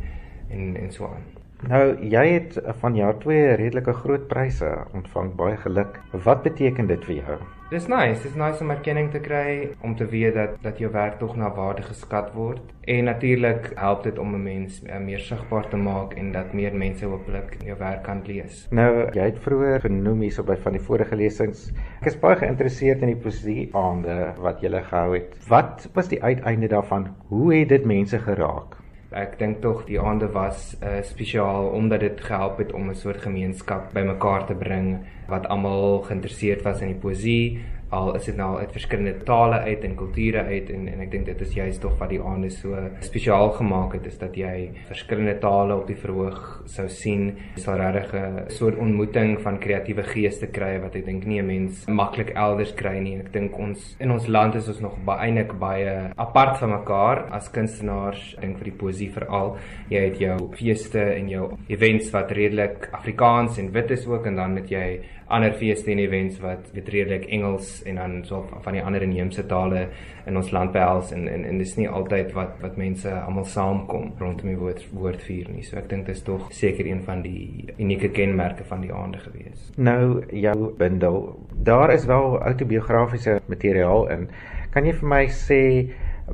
[0.49, 1.38] en en so aan.
[1.67, 5.33] Nou, jy het van jaar 2 redelike groot pryse ontvang.
[5.35, 5.99] Baie geluk.
[6.23, 7.39] Wat beteken dit vir jou?
[7.69, 11.19] Dis nice, dis nice om erkenning te kry om te weet dat dat jou werk
[11.19, 12.63] tog na waarde geskat word.
[12.89, 16.73] En natuurlik help dit om 'n mens uh, meer sigbaar te maak en dat meer
[16.73, 18.67] mense hopelik jou werk kan lees.
[18.71, 21.71] Nou, jy het vroeër genoem hierso by van die vorige lesings.
[22.01, 25.37] Ek is baie geïnteresseerd in die poesie aande wat jy gehou het.
[25.47, 27.07] Wat was die uiteinde daarvan?
[27.27, 28.78] Hoe het dit mense geraak?
[29.09, 33.21] Ek dink tog die aande was uh, spesiaal omdat dit gehelp het om 'n soort
[33.21, 38.51] gemeenskap bymekaar te bring wat almal geïnteresseerd was in die poesie al is dit nou
[38.59, 41.95] uit verskillende tale uit en kulture uit en en ek dink dit is juist tog
[41.99, 46.39] wat die aande so spesiaal gemaak het is dat jy verskillende tale op die verhoog
[46.69, 47.31] sou sien.
[47.57, 51.85] Sal regtig 'n soort ontmoeting van kreatiewe geeste kry wat ek dink nie 'n mens
[51.87, 53.17] maklik elders kry nie.
[53.19, 57.27] Ek dink ons in ons land is ons nog baie eintlik baie apart van mekaar
[57.31, 58.35] as kunstenaars.
[58.37, 59.57] Ek dink vir die poesie veral
[59.89, 64.35] jy het jou feeste en jou events wat redelik Afrikaans en wit is ook en
[64.35, 68.73] dan het jy ander feeste en events wat weet redelik Engels en dan so van
[68.73, 69.87] die ander inheemse tale
[70.25, 74.11] in ons land behels en en, en dis nie altyd wat wat mense almal saamkom
[74.19, 75.63] rondom die woord woordvuur nie.
[75.67, 79.21] So ek dink dit is tog seker een van die unieke kenmerke van die aande
[79.21, 79.69] gewees.
[79.77, 81.21] Nou jou bundel,
[81.53, 84.29] daar is wel autobiografiese materiaal in.
[84.73, 85.61] Kan jy vir my sê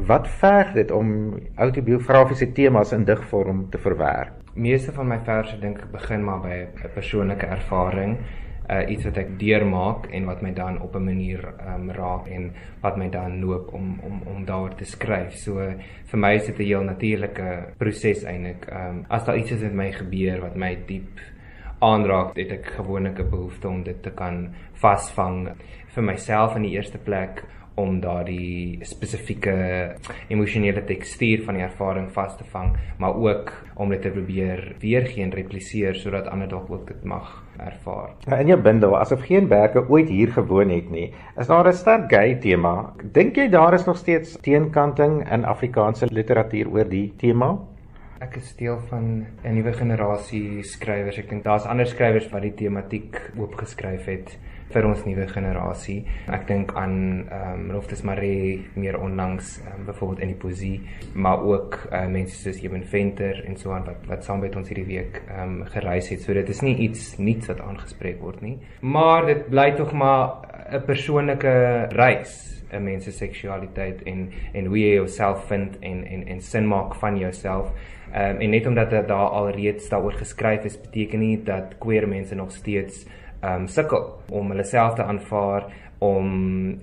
[0.08, 4.34] wat verg dit om autobiografiese temas in digvorm te verwerk?
[4.56, 8.18] Meeste van my verse dink ek begin maar by 'n persoonlike ervaring
[8.70, 12.52] uh, iets wat ek deurmaak en wat my dan op 'n manier um, raak en
[12.82, 15.34] wat my dan loop om om om daaroor te skryf.
[15.34, 15.74] So
[16.06, 18.68] vir my is dit 'n heel natuurlike proses eintlik.
[18.72, 21.20] Um, as daar iets is met my gebeur wat my diep
[21.80, 25.50] aanraak, het ek gewoonlik 'n behoefte om dit te kan vasvang
[25.88, 27.44] vir myself in die eerste plek
[27.76, 29.96] om daardie spesifieke
[30.30, 35.24] emosionele tekstuur van die ervaring vas te vang, maar ook om dit te probeer weergee
[35.24, 38.10] en repliseer sodat ander dalk ook dit mag ervaar.
[38.26, 41.74] Nou in jou bundel, asof geen berge ooit hier gewoon het nie, is daar 'n
[41.74, 42.94] sterk gay tema.
[43.04, 47.58] Dink jy daar is nog steeds teenkanting in Afrikaanse literatuur oor die tema?
[48.20, 51.18] Ek is deel van 'n nuwe generasie skrywers.
[51.18, 54.38] Ek dink daar's ander skrywers wat die tematiek oopgeskryf het
[54.74, 56.00] vir ons nuwe generasie.
[56.34, 56.96] Ek dink aan
[57.30, 60.76] ehm um, Loftus Marie meer onlangs um, byvoorbeeld in die poesie,
[61.14, 64.72] maar ook uh, mense soos Eben Venter en so aan wat wat saam met ons
[64.72, 66.26] hierdie week ehm um, gereis het.
[66.26, 70.42] So dit is nie iets nuuts wat aangespreek word nie, maar dit bly tog maar
[70.72, 71.56] 'n persoonlike
[71.94, 76.68] reis 'n mens se seksualiteit en en hoe jy jouself vind en en en sin
[76.68, 77.72] maak van jouself.
[78.14, 82.08] Ehm um, en net omdat daar al reeds daaroor geskryf is, beteken nie dat queer
[82.08, 83.06] mense nog steeds
[83.46, 86.30] um sukkel om hulle self te aanvaar om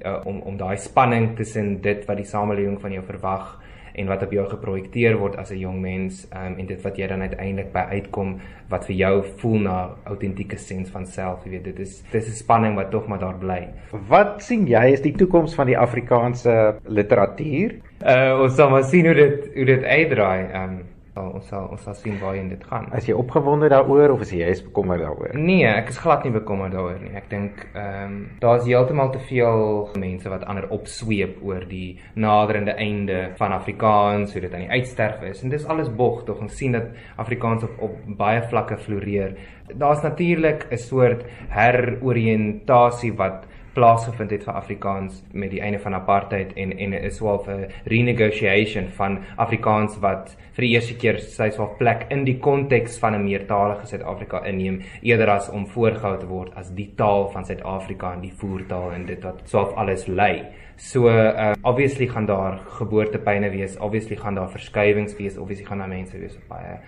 [0.04, 3.58] uh, om om daai spanning tussen dit wat die samelewing van jou verwag
[3.92, 7.06] en wat op jou geprojekteer word as 'n jong mens um, en dit wat jy
[7.06, 11.44] dan uiteindelik by uitkom wat vir jou voel na autentieke sens van self.
[11.44, 13.68] Jy weet dit is dis 'n spanning wat tog maar daar bly.
[14.08, 17.76] Wat sien jy is die toekoms van die Afrikaanse literatuur?
[18.00, 21.92] Uh ons sal maar sien hoe dit hoe dit uitdraai um Ons sal ons sal
[21.98, 22.86] sien waarheen dit gaan.
[22.96, 25.34] As jy opgewonde daaroor of is jy is bekommerd daaroor?
[25.36, 27.12] Nee, ek is glad nie bekommerd daaroor nie.
[27.18, 32.72] Ek dink ehm um, daar's heeltemal te veel mense wat ander opsweep oor die naderende
[32.80, 35.44] einde van Afrikaans, hoe dit aan die uitsterf is.
[35.44, 36.88] En dis alles bog, tog ons sien dat
[37.20, 39.36] Afrikaans op op baie vlakke floreer.
[39.68, 43.44] Daar's natuurlik 'n soort heroriëntasie wat
[43.74, 48.88] plaasgevind het vir Afrikaans met die einde van apartheid en en is wel 'n renegotiation
[48.98, 53.24] van Afrikaans wat vir die eerste keer sy swaar plek in die konteks van 'n
[53.24, 58.20] meertalige Suid-Afrika inneem eerder as om voorgehou te word as die taal van Suid-Afrika en
[58.20, 60.44] die voertaal en dit wat swaar alles lei.
[60.76, 65.88] So uh, obviously gaan daar geboortepyne wees, obviously gaan daar verskywings wees, obviously gaan daar
[65.88, 66.78] mense wees wat baie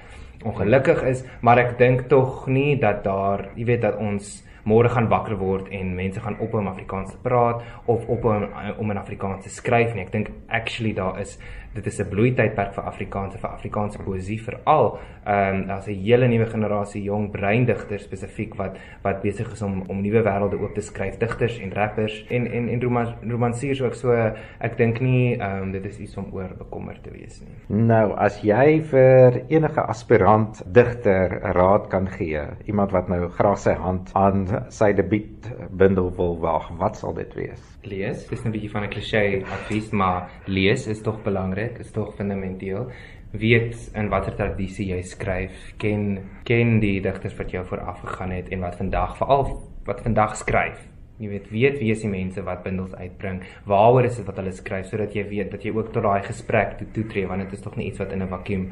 [0.44, 5.08] ongelukkig is, maar ek dink tog nie dat daar, jy weet dat ons môre gaan
[5.12, 8.48] wakker word en mense gaan ophou om Afrikaans te praat of ophou om,
[8.78, 10.04] om in Afrikaans te skryf nie.
[10.06, 11.38] Ek dink actually daar is
[11.74, 14.98] dit is 'n bloeitydperk vir Afrikaanse vir Afrikaanse poësie veral.
[15.26, 19.82] Ehm um, daar's 'n hele nuwe generasie jong breindigters spesifiek wat wat besig is om
[19.88, 23.94] om nuwe wêrelde oop te skryf, digters en rappers en en en romans romansiers ook
[23.94, 24.12] so
[24.60, 27.54] ek dink nie ehm um, dit is iets om oor bekommerd te wees nie.
[27.86, 33.72] Nou, as jy vir enige aspirant digter raad kan gee, iemand wat nou graag sy
[33.72, 37.73] hand aan sy debuut bundel wil wag, wat sal dit wees?
[37.86, 38.26] Lees.
[38.28, 42.90] Dis 'n bietjie van 'n klise advies, maar lees is tog belangrik, is tog fundamenteel.
[43.32, 48.48] Weet in watter tradisie jy skryf, ken ken die digters wat jou vooraf gegaan het
[48.48, 50.88] en wat vandag veral wat vandag skryf.
[51.18, 53.42] Jy weet, weet wie is die mense wat bundels uitbring?
[53.70, 56.78] Waaroor is dit wat hulle skryf sodat jy weet dat jy ook tot daai gesprek
[56.78, 58.70] toe toetree want dit is tog nie iets wat in 'n vakuum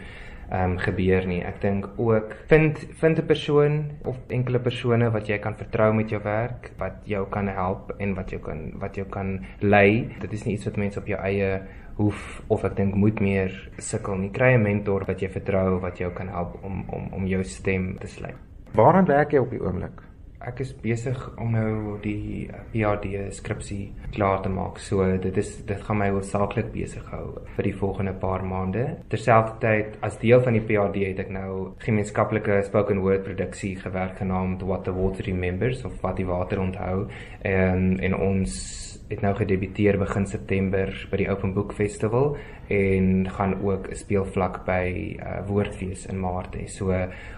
[0.52, 1.40] um, gebeur nie.
[1.44, 6.10] Ek dink ook vind vind 'n persoon of enkele persone wat jy kan vertrou met
[6.10, 10.08] jou werk, wat jou kan help en wat jou kan wat jou kan lei.
[10.20, 11.60] Dit is nie iets wat mense op jou eie
[11.96, 14.30] hoef of ek dink moet meer sukkel nie.
[14.30, 17.98] Kry 'n mentor wat jy vertrou wat jou kan help om om om jou stem
[17.98, 18.36] te sluit.
[18.74, 20.11] Waaraan werk jy op die oomblik?
[20.46, 24.80] Ek is besig om nou die PhD skripsie klaar te maak.
[24.82, 28.84] So dit is dit gaan my hoofsaaklik besig hou vir die volgende paar maande.
[29.12, 34.64] Terselfdertyd as deel van die PhD het ek nou gemeenskaplike spoken word produksie gewerk genaamd
[34.66, 37.06] What the Water Remembers of wat die water onthou
[37.46, 42.36] en en ons het nou gedebuteer begin September by die Open Book Festival
[42.72, 46.66] en gaan ook 'n speelvlak by uh, Woordfees in Maart hê.
[46.66, 46.94] So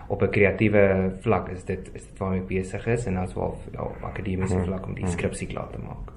[0.09, 3.59] op 'n kreatiewe vlak is dit is dit waarmee ek besig is en dan wel
[3.73, 4.65] ja, op akademiese hmm.
[4.65, 5.13] vlak om die hmm.
[5.13, 6.13] skripsie klaar te maak.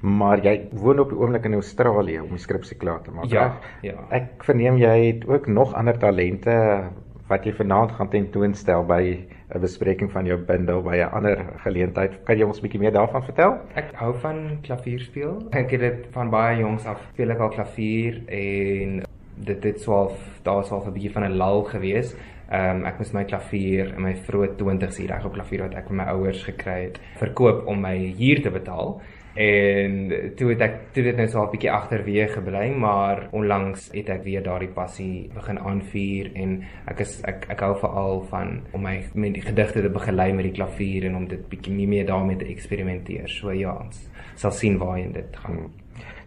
[0.00, 3.24] Maar jy woon op die oomblik in Australië om die skripsie klaar te maak.
[3.24, 4.06] Ja, ja.
[4.10, 6.90] Ek verneem jy het ook nog ander talente
[7.28, 12.24] wat jy vanaand gaan tentoonstel by 'n bespreking van jou bundel by 'n ander geleentheid.
[12.24, 13.58] Kan jy ons 'n bietjie meer daarvan vertel?
[13.74, 15.42] Ek hou van klavier speel.
[15.50, 19.02] Ek het dit van baie jongs af speel ek al klavier en
[19.34, 22.16] dit het swaalf daar was al 'n bietjie van 'n lal gewees.
[22.50, 25.74] Ehm um, ek moes my klavier in my vroeë 20's hier reg op klavier wat
[25.74, 29.00] ek van my ouers gekry het, verkoop om my huur te betaal.
[29.34, 34.08] En toe het ek toe dit net so 'n bietjie agterweë gebly, maar onlangs het
[34.08, 38.82] ek weer daardie passie begin aanvuur en ek is ek ek hou veral van om
[38.82, 42.36] my met die gedigte te begelei met die klavier en om dit bietjie meer daarmee
[42.36, 43.28] te eksperimenteer.
[43.28, 45.70] So ja, ons sal sien waarheen dit gaan.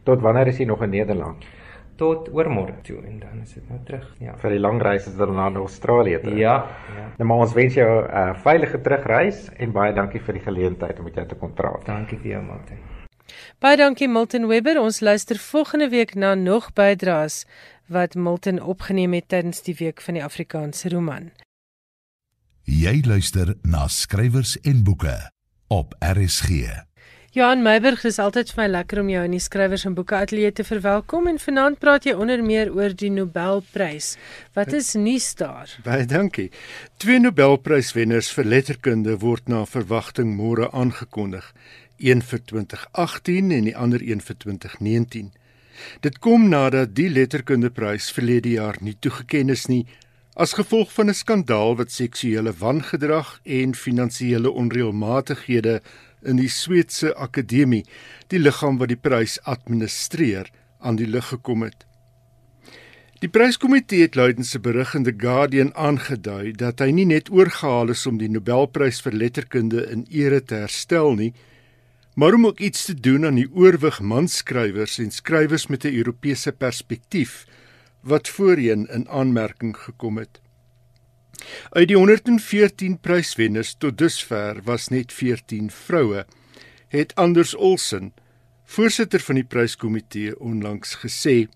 [0.04, 1.46] Tot wanneer is jy nog in Nederland?
[1.96, 4.08] Tot oormôre toe en dan is dit nou terug.
[4.20, 4.34] Ja.
[4.42, 6.34] Vir die lang reis is dit dan na Australië toe.
[6.36, 6.56] Ja,
[6.96, 7.06] ja.
[7.18, 11.00] Nou maar ons wens jou 'n uh, veilige terugreis en baie dankie vir die geleentheid
[11.00, 11.86] om met jou te kon praat.
[11.86, 12.78] Dankie vir jou, Martin.
[13.60, 14.80] Baie dankie Milton Webber.
[14.80, 17.46] Ons luister volgende week na nog bydraes
[17.88, 21.32] wat Milton opgeneem het tydens die week van die Afrikaanse roman.
[22.64, 25.18] Jy luister na skrywers en boeke
[25.68, 26.93] op RSG.
[27.34, 30.14] Johan Meiburg, dit is altyd vir my lekker om jou in die skrywers en boeke
[30.14, 34.12] ateljee te verwelkom en vanaand praat jy onder meer oor die Nobelprys.
[34.54, 35.72] Wat is nuus daar?
[35.82, 36.52] Baie dankie.
[37.02, 41.50] Twee Nobelpryswenners vir letterkunde word na verwagting môre aangekondig
[41.98, 45.34] een vir 2018 en die ander een vir 2019.
[46.06, 49.88] Dit kom nadat die letterkundeprys verlede jaar nie toegeken is nie
[50.34, 55.82] as gevolg van 'n skandaal wat seksuele wangedrag en finansiële onreëlmatighede
[56.26, 57.86] in die Sweedse Akademie,
[58.28, 61.86] die liggaam wat die prys administreer, aan die lig gekom het.
[63.24, 67.94] Die pryskomitee het luidens se berig in The Guardian aangedui dat hy nie net oorgehaal
[67.94, 71.32] is om die Nobelprys vir letterkunde in ere te herstel nie,
[72.20, 76.52] maar om ook iets te doen aan die oorwig manskrywers en skrywers met 'n Europese
[76.52, 77.46] perspektief
[78.04, 80.43] wat voorheen in aanmerking gekom het.
[81.74, 86.26] Uit die 114 pryswenners tot dusver was net 14 vroue,
[86.94, 88.12] het Anders Olsen,
[88.66, 91.48] voorsitter van die pryskomitee onlangs gesê.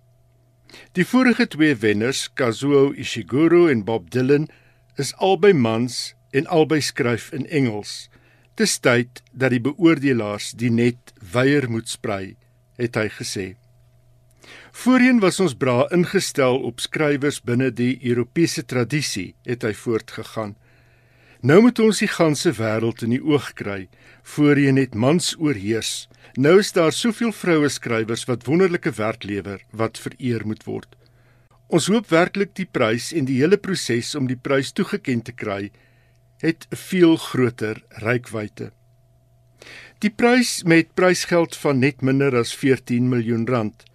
[0.98, 4.50] Die vorige twee wenners, Kazuo Ishiguro en Bob Dylan,
[4.98, 8.08] is albei mans en albei skryf in Engels.
[8.58, 12.36] Dis tyd dat die beoordelaars die net weier moet sprei,
[12.82, 13.48] het hy gesê.
[14.78, 20.52] Voorheen was ons bra ingestel op skrywers binne die Europese tradisie, het hy voortgegaan.
[21.42, 23.88] Nou moet ons die ganse wêreld in die oog kry.
[24.36, 26.06] Voorheen het mans oorheers.
[26.38, 30.94] Nou is daar soveel vroue skrywers wat wonderlike werk lewer wat vereer moet word.
[31.74, 35.72] Ons hoop werklik die prys en die hele proses om die prys toegekend te kry
[36.46, 38.72] het 'n veel groter rykwyte.
[40.06, 43.88] Die prys met prysgeld van net minder as 14 miljoen rand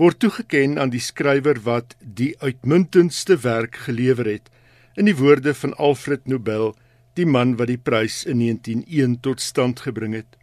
[0.00, 4.48] word toegeken aan die skrywer wat die uitmuntendste werk gelewer het
[4.96, 6.72] in die woorde van Alfred Nobel,
[7.20, 10.38] die man wat die prys in 1901 tot stand gebring het.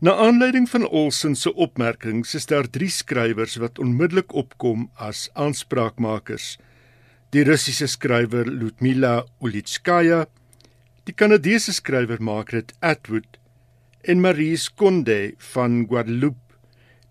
[0.00, 6.56] Na aanleiding van Olsen se opmerkings is daar drie skrywers wat onmiddellik opkom as aanspraakmakers.
[7.34, 10.26] Die Russiese skrywer Ludmila Ulitskaya,
[11.08, 13.38] Die Kanadese skrywer Margaret Atwood
[14.04, 16.47] en Marie Konde van Guadeloupe,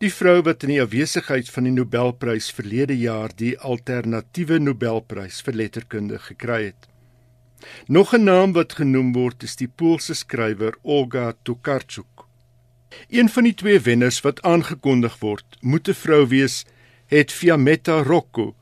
[0.04, 5.58] die vrou wat in die afwesigheid van die Nobelprys verlede jaar die alternatiewe Nobelprys vir
[5.58, 6.86] letterkunde gekry het.
[7.88, 12.26] Nog 'n naam wat genoem word is die Poolse skrywer Olga Tokarczuk.
[13.10, 16.66] Een van die twee wenners wat aangekondig word, moet 'n vrou wees,
[17.08, 18.56] het Fiametta Rocco,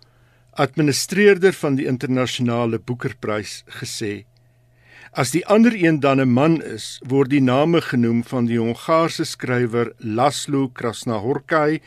[0.54, 4.26] administreerder van die internasionale boekerprys gesê.
[5.16, 9.24] As die ander een dan 'n man is, word die name genoem van die Hongaarse
[9.24, 11.80] skrywer Laszlo Krasnahorkai,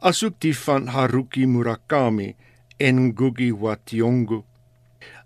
[0.00, 2.34] asook die van Haruki Murakami
[2.78, 4.44] en Ngugi wa Thiong'o.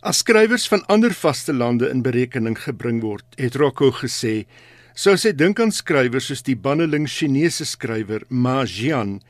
[0.00, 4.46] As skrywers van ander vaste lande in berekening gebring word, het Rocco gesê,
[4.94, 9.20] sou sy dink aan skrywers soos die banneling Chinese skrywer Ma Jian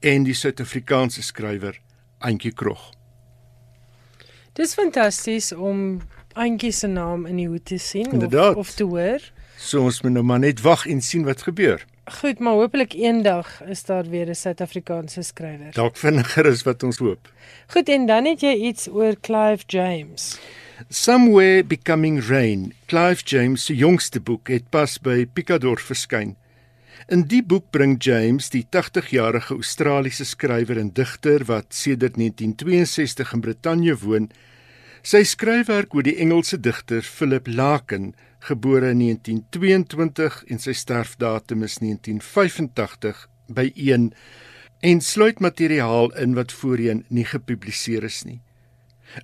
[0.00, 1.80] en die Suid-Afrikaanse skrywer
[2.18, 2.92] Antjie Krog.
[4.54, 6.00] Dis fantasties om
[6.36, 8.56] Antjie se naam in die hoed te sien Inderdaad.
[8.56, 9.22] of of te hoor.
[9.56, 11.84] So ons moet nou maar net wag en sien wat gebeur.
[12.20, 15.72] Goed, maar hopelik eendag is daar weer 'n Suid-Afrikaanse skrywer.
[15.72, 17.32] Dalk vinniger is wat ons hoop.
[17.66, 20.38] Goed, en dan het jy iets oor Clive James.
[20.88, 26.36] Somewhere Becoming Rain, Clive James se jongste boek het pas by Picador verskyn.
[27.08, 33.40] In die boek bring James, die 80-jarige Australiese skrywer en digter wat sedert 1962 in
[33.40, 34.30] Brittanje woon,
[35.06, 38.08] sy skryfwerk oor die Engelse digter Philip Larkin,
[38.42, 43.20] gebore in 1922 en sy sterfdatum is 1985,
[43.54, 44.08] byeen
[44.82, 48.40] en sluit materiaal in wat voorheen nie gepubliseer is nie.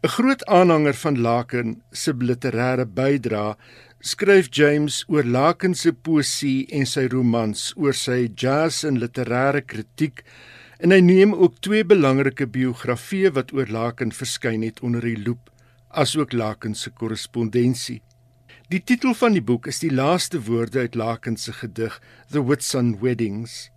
[0.05, 3.57] 'n Groot aanhanger van Larkin se literêre bydrae,
[3.99, 10.23] skryf James oor Larkin se poësie en sy romans, oor sy jazz en literêre kritiek
[10.79, 15.51] en hy neem ook twee belangrike biografieë wat oor Larkin verskyn het onder die loep,
[15.93, 18.03] asook Larkin se korrespondensie.
[18.73, 21.99] Die titel van die boek is die laaste woorde uit Larkin se gedig
[22.31, 23.71] The Whitsun Weddings.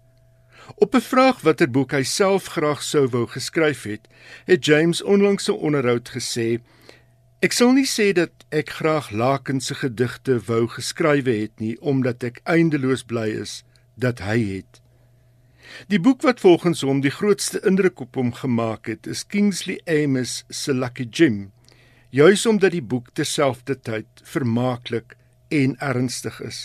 [0.75, 4.07] Op 'n vraag watter boek hy self graag sou wou geskryf het,
[4.45, 6.59] het James onlangs 'n onderhoud gesê:
[7.39, 12.23] "Ek sal nie sê dat ek graag Larkin se gedigte wou geskrywe het nie, omdat
[12.23, 13.63] ek eindeloos bly is
[13.95, 14.81] dat hy het."
[15.87, 20.43] Die boek wat volgens hom die grootste indruk op hom gemaak het, is Kingsley Amis
[20.49, 21.51] se Lucky Jim,
[22.15, 25.17] juis omdat die boek terselfdertyd vermaaklik
[25.51, 26.59] en ernstig is.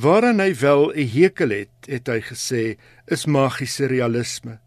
[0.00, 2.62] Waaraan hy wel 'n hekel het, het hy gesê,
[3.06, 4.58] is magiese realisme.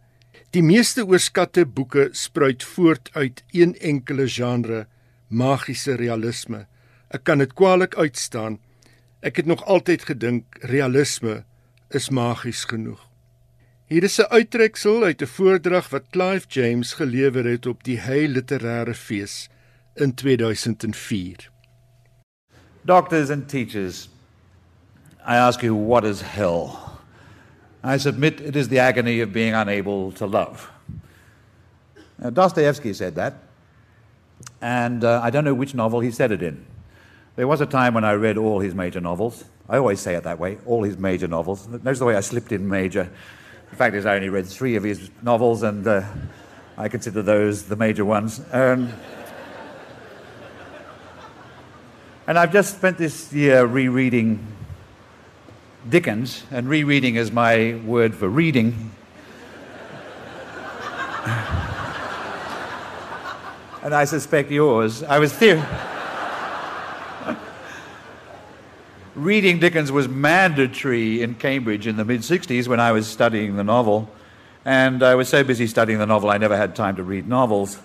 [0.51, 4.87] Die meeste oorskatte boeke spruit voort uit een enkele genre,
[5.27, 6.67] magiese realisme.
[7.09, 8.59] Ek kan dit kwaliek uitstaan.
[9.21, 11.43] Ek het nog altyd gedink realisme
[11.89, 13.10] is magies genoeg.
[13.91, 18.27] Hier is 'n uittreksel uit 'n voordrag wat Clive James gelewer het op die Hay
[18.27, 19.49] Literêre Fees
[19.93, 21.49] in 2004.
[22.81, 24.09] Doctors and teachers,
[25.27, 26.69] I ask you, what is hell?
[27.83, 30.69] I submit it is the agony of being unable to love.
[32.15, 33.33] Now, Dostoevsky said that,
[34.61, 36.65] and uh, I don't know which novel he said it in.
[37.35, 39.43] There was a time when I read all his major novels.
[39.67, 41.67] I always say it that way, all his major novels.
[41.67, 43.09] Notice the way I slipped in major.
[43.71, 46.03] The fact is, I only read three of his novels, and uh,
[46.77, 48.41] I consider those the major ones.
[48.51, 48.91] Um,
[52.27, 54.45] and I've just spent this year rereading
[55.89, 58.91] Dickens, and rereading is my word for reading.
[63.81, 65.01] and I suspect yours.
[65.01, 65.63] I was theory.
[69.15, 73.63] Reading Dickens was mandatory in Cambridge in the mid 60s when I was studying the
[73.63, 74.09] novel.
[74.63, 77.79] And I was so busy studying the novel, I never had time to read novels.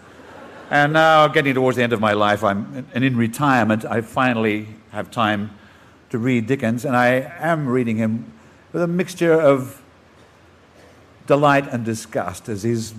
[0.70, 4.66] And now, getting towards the end of my life, I'm, and in retirement, I finally
[4.90, 5.56] have time
[6.10, 8.32] to read Dickens, and I am reading him
[8.72, 9.80] with a mixture of
[11.26, 12.94] delight and disgust as his,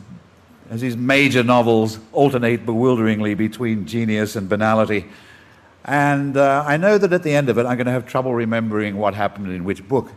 [0.69, 5.05] as his major novels alternate bewilderingly between genius and banality.
[5.87, 8.33] And uh, I know that at the end of it, I'm going to have trouble
[8.33, 10.11] remembering what happened in which book.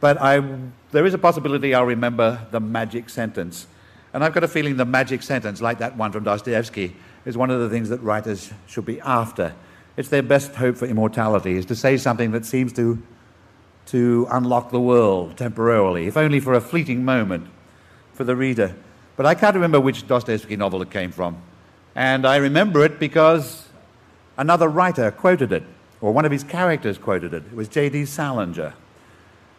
[0.00, 0.42] But I,
[0.90, 3.66] there is a possibility I'll remember the magic sentence.
[4.14, 7.50] And I've got a feeling the magic sentence, like that one from Dostoevsky, is one
[7.50, 9.54] of the things that writers should be after.
[9.98, 13.02] It's their best hope for immortality, is to say something that seems to,
[13.86, 17.46] to unlock the world temporarily, if only for a fleeting moment
[18.14, 18.74] for the reader.
[19.16, 21.42] But I can't remember which Dostoevsky novel it came from.
[21.94, 23.65] And I remember it because
[24.36, 25.62] Another writer quoted it,
[26.00, 27.44] or one of his characters quoted it.
[27.46, 28.04] It was J.D.
[28.04, 28.74] Salinger.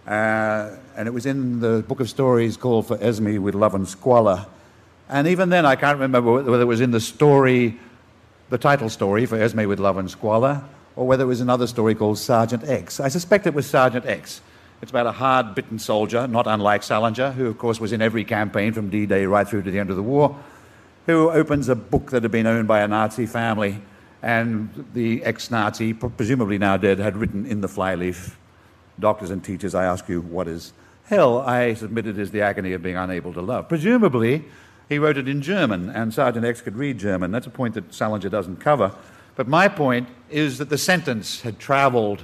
[0.05, 3.87] Uh, and it was in the book of stories called For Esme with Love and
[3.87, 4.45] Squalor.
[5.09, 7.79] And even then, I can't remember whether it was in the story,
[8.49, 10.63] the title story for Esme with Love and Squalor,
[10.95, 12.99] or whether it was another story called Sergeant X.
[12.99, 14.41] I suspect it was Sergeant X.
[14.81, 18.23] It's about a hard bitten soldier, not unlike Salinger, who, of course, was in every
[18.23, 20.37] campaign from D Day right through to the end of the war,
[21.07, 23.81] who opens a book that had been owned by a Nazi family
[24.21, 28.37] and the ex Nazi, presumably now dead, had written in the flyleaf
[28.99, 31.39] Doctors and teachers, I ask you, what is hell?
[31.41, 33.69] I submit it is the agony of being unable to love.
[33.69, 34.43] Presumably,
[34.89, 37.31] he wrote it in German, and Sergeant X could read German.
[37.31, 38.95] That's a point that Salinger doesn't cover.
[39.35, 42.23] But my point is that the sentence had traveled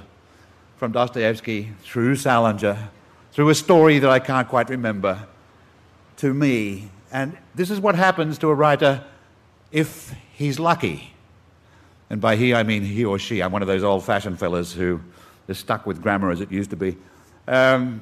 [0.76, 2.90] from Dostoevsky through Salinger,
[3.32, 5.28] through a story that I can't quite remember,
[6.16, 6.90] to me.
[7.12, 9.04] And this is what happens to a writer
[9.70, 11.13] if he's lucky.
[12.10, 13.42] And by he, I mean he or she.
[13.42, 15.00] I'm one of those old fashioned fellas who
[15.48, 16.96] is stuck with grammar as it used to be.
[17.48, 18.00] Um,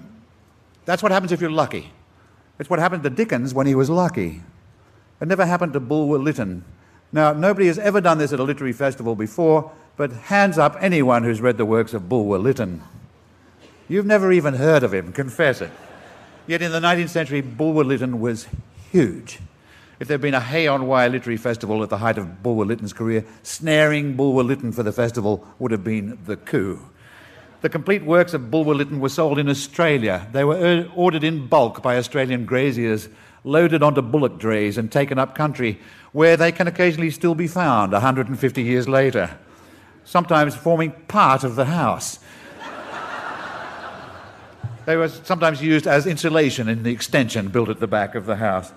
[0.84, 1.90] that's what happens if you're lucky.
[2.58, 4.42] It's what happened to Dickens when he was lucky.
[5.20, 6.64] It never happened to Bulwer Lytton.
[7.12, 11.24] Now, nobody has ever done this at a literary festival before, but hands up anyone
[11.24, 12.82] who's read the works of Bulwer Lytton.
[13.88, 15.70] You've never even heard of him, confess it.
[16.46, 18.48] Yet in the 19th century, Bulwer Lytton was
[18.90, 19.38] huge.
[20.02, 22.64] If there had been a Hay on Wye literary festival at the height of Bulwer
[22.64, 26.80] Lytton's career, snaring Bulwer Lytton for the festival would have been the coup.
[27.60, 30.26] The complete works of Bulwer Lytton were sold in Australia.
[30.32, 33.08] They were ordered in bulk by Australian graziers,
[33.44, 35.78] loaded onto bullock drays, and taken up country,
[36.10, 39.38] where they can occasionally still be found 150 years later,
[40.02, 42.18] sometimes forming part of the house.
[44.84, 48.34] they were sometimes used as insulation in the extension built at the back of the
[48.34, 48.72] house.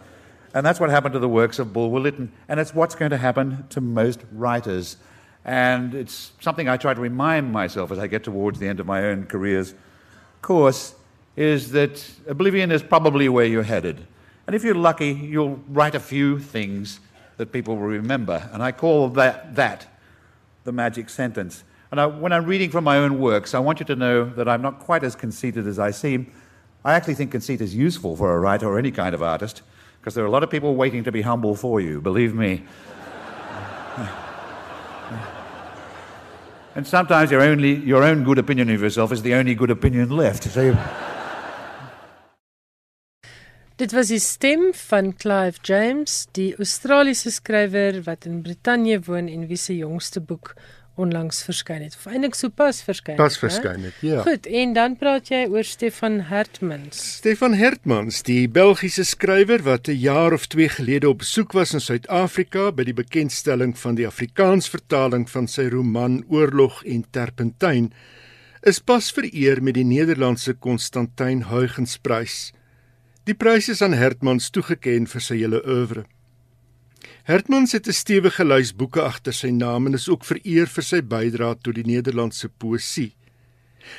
[0.56, 2.32] And that's what happened to the works of Bulwer Lytton.
[2.48, 4.96] And it's what's going to happen to most writers.
[5.44, 8.88] And it's something I try to remind myself as I get towards the end of
[8.88, 9.76] my own career's
[10.42, 10.96] course
[11.36, 14.08] is that oblivion is probably where you're headed.
[14.48, 17.02] And if you're lucky, you'll write a few things
[17.36, 18.50] that people will remember.
[18.54, 19.86] And I call that, that
[20.64, 21.66] the magic sentence.
[21.92, 24.48] And I, when I'm reading from my own works, I want you to know that
[24.48, 26.32] I'm not quite as conceited as I seem.
[26.86, 29.62] I actually think conceit is useful for a writer or any kind of artist
[30.06, 32.64] because there are a lot of people waiting to be humble for you, believe me.
[36.76, 40.10] and sometimes your, only, your own good opinion of yourself is the only good opinion
[40.10, 40.44] left.
[40.44, 40.78] So
[43.78, 49.48] Dit was die stem van Clive James, die Australiese skrywer wat in Brittanje woon en
[49.50, 50.54] wie se jongste boek
[50.96, 51.96] onlangs verskyn het.
[52.00, 53.18] Of eintlik sopas verskyn.
[53.20, 54.22] Pas verskyn het, ja.
[54.26, 57.02] Goed, en dan praat jy oor Stefan Hertmans.
[57.20, 61.82] Stefan Hertmans, die Belgiese skrywer wat 'n jaar of 2 gelede op besoek was in
[61.82, 67.92] Suid-Afrika by die bekendstelling van die Afrikaans vertaling van sy roman Oorlog en Terpentyn,
[68.62, 72.52] is pas vereer met die Nederlandse Constantyn Huygensprys.
[73.26, 76.06] Die prys is aan Hertmans toegekend vir sy hele oeuvre.
[77.26, 81.02] Hertmans het 'n stewige lys boeke agter sy naam en is ook vereer vir sy
[81.02, 83.16] bydrae tot die Nederlandse poësie.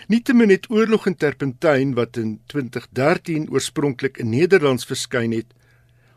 [0.07, 5.47] Nietemin het Oorlog en Terpentyn wat in 2013 oorspronklik in Nederlands verskyn het,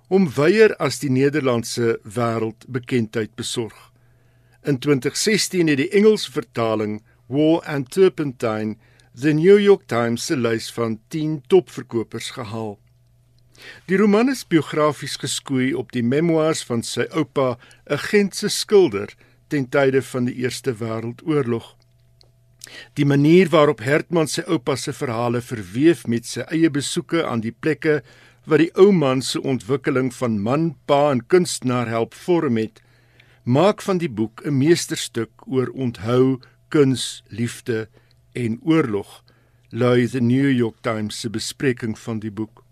[0.07, 3.91] hom weier as die Nederlandse wêreld bekendheid besorg.
[4.63, 8.75] In 2016 het die Engelse vertaling War and Terpentine
[9.15, 12.77] the New York Times se lys van 10 topverkopers gehaal.
[13.85, 17.57] Die roman is biografies geskoei op die memoirs van sy oupa,
[17.89, 19.15] 'n Gentse skilder
[19.47, 21.75] ten tye van die Eerste Wêreldoorlog.
[22.93, 27.55] Die manier waarop Hertman sy oupa se verhale verweef met sy eie besoeke aan die
[27.55, 28.01] plekke
[28.49, 32.81] wat die ou man se ontwikkeling van man, pa en kunstenaar help vorm het,
[33.43, 36.39] maak van die boek 'n meesterstuk oor onthou,
[36.69, 37.87] kuns, liefde
[38.33, 39.23] en oorlog,
[39.71, 42.63] lui the New York Times se bespreking van die boek.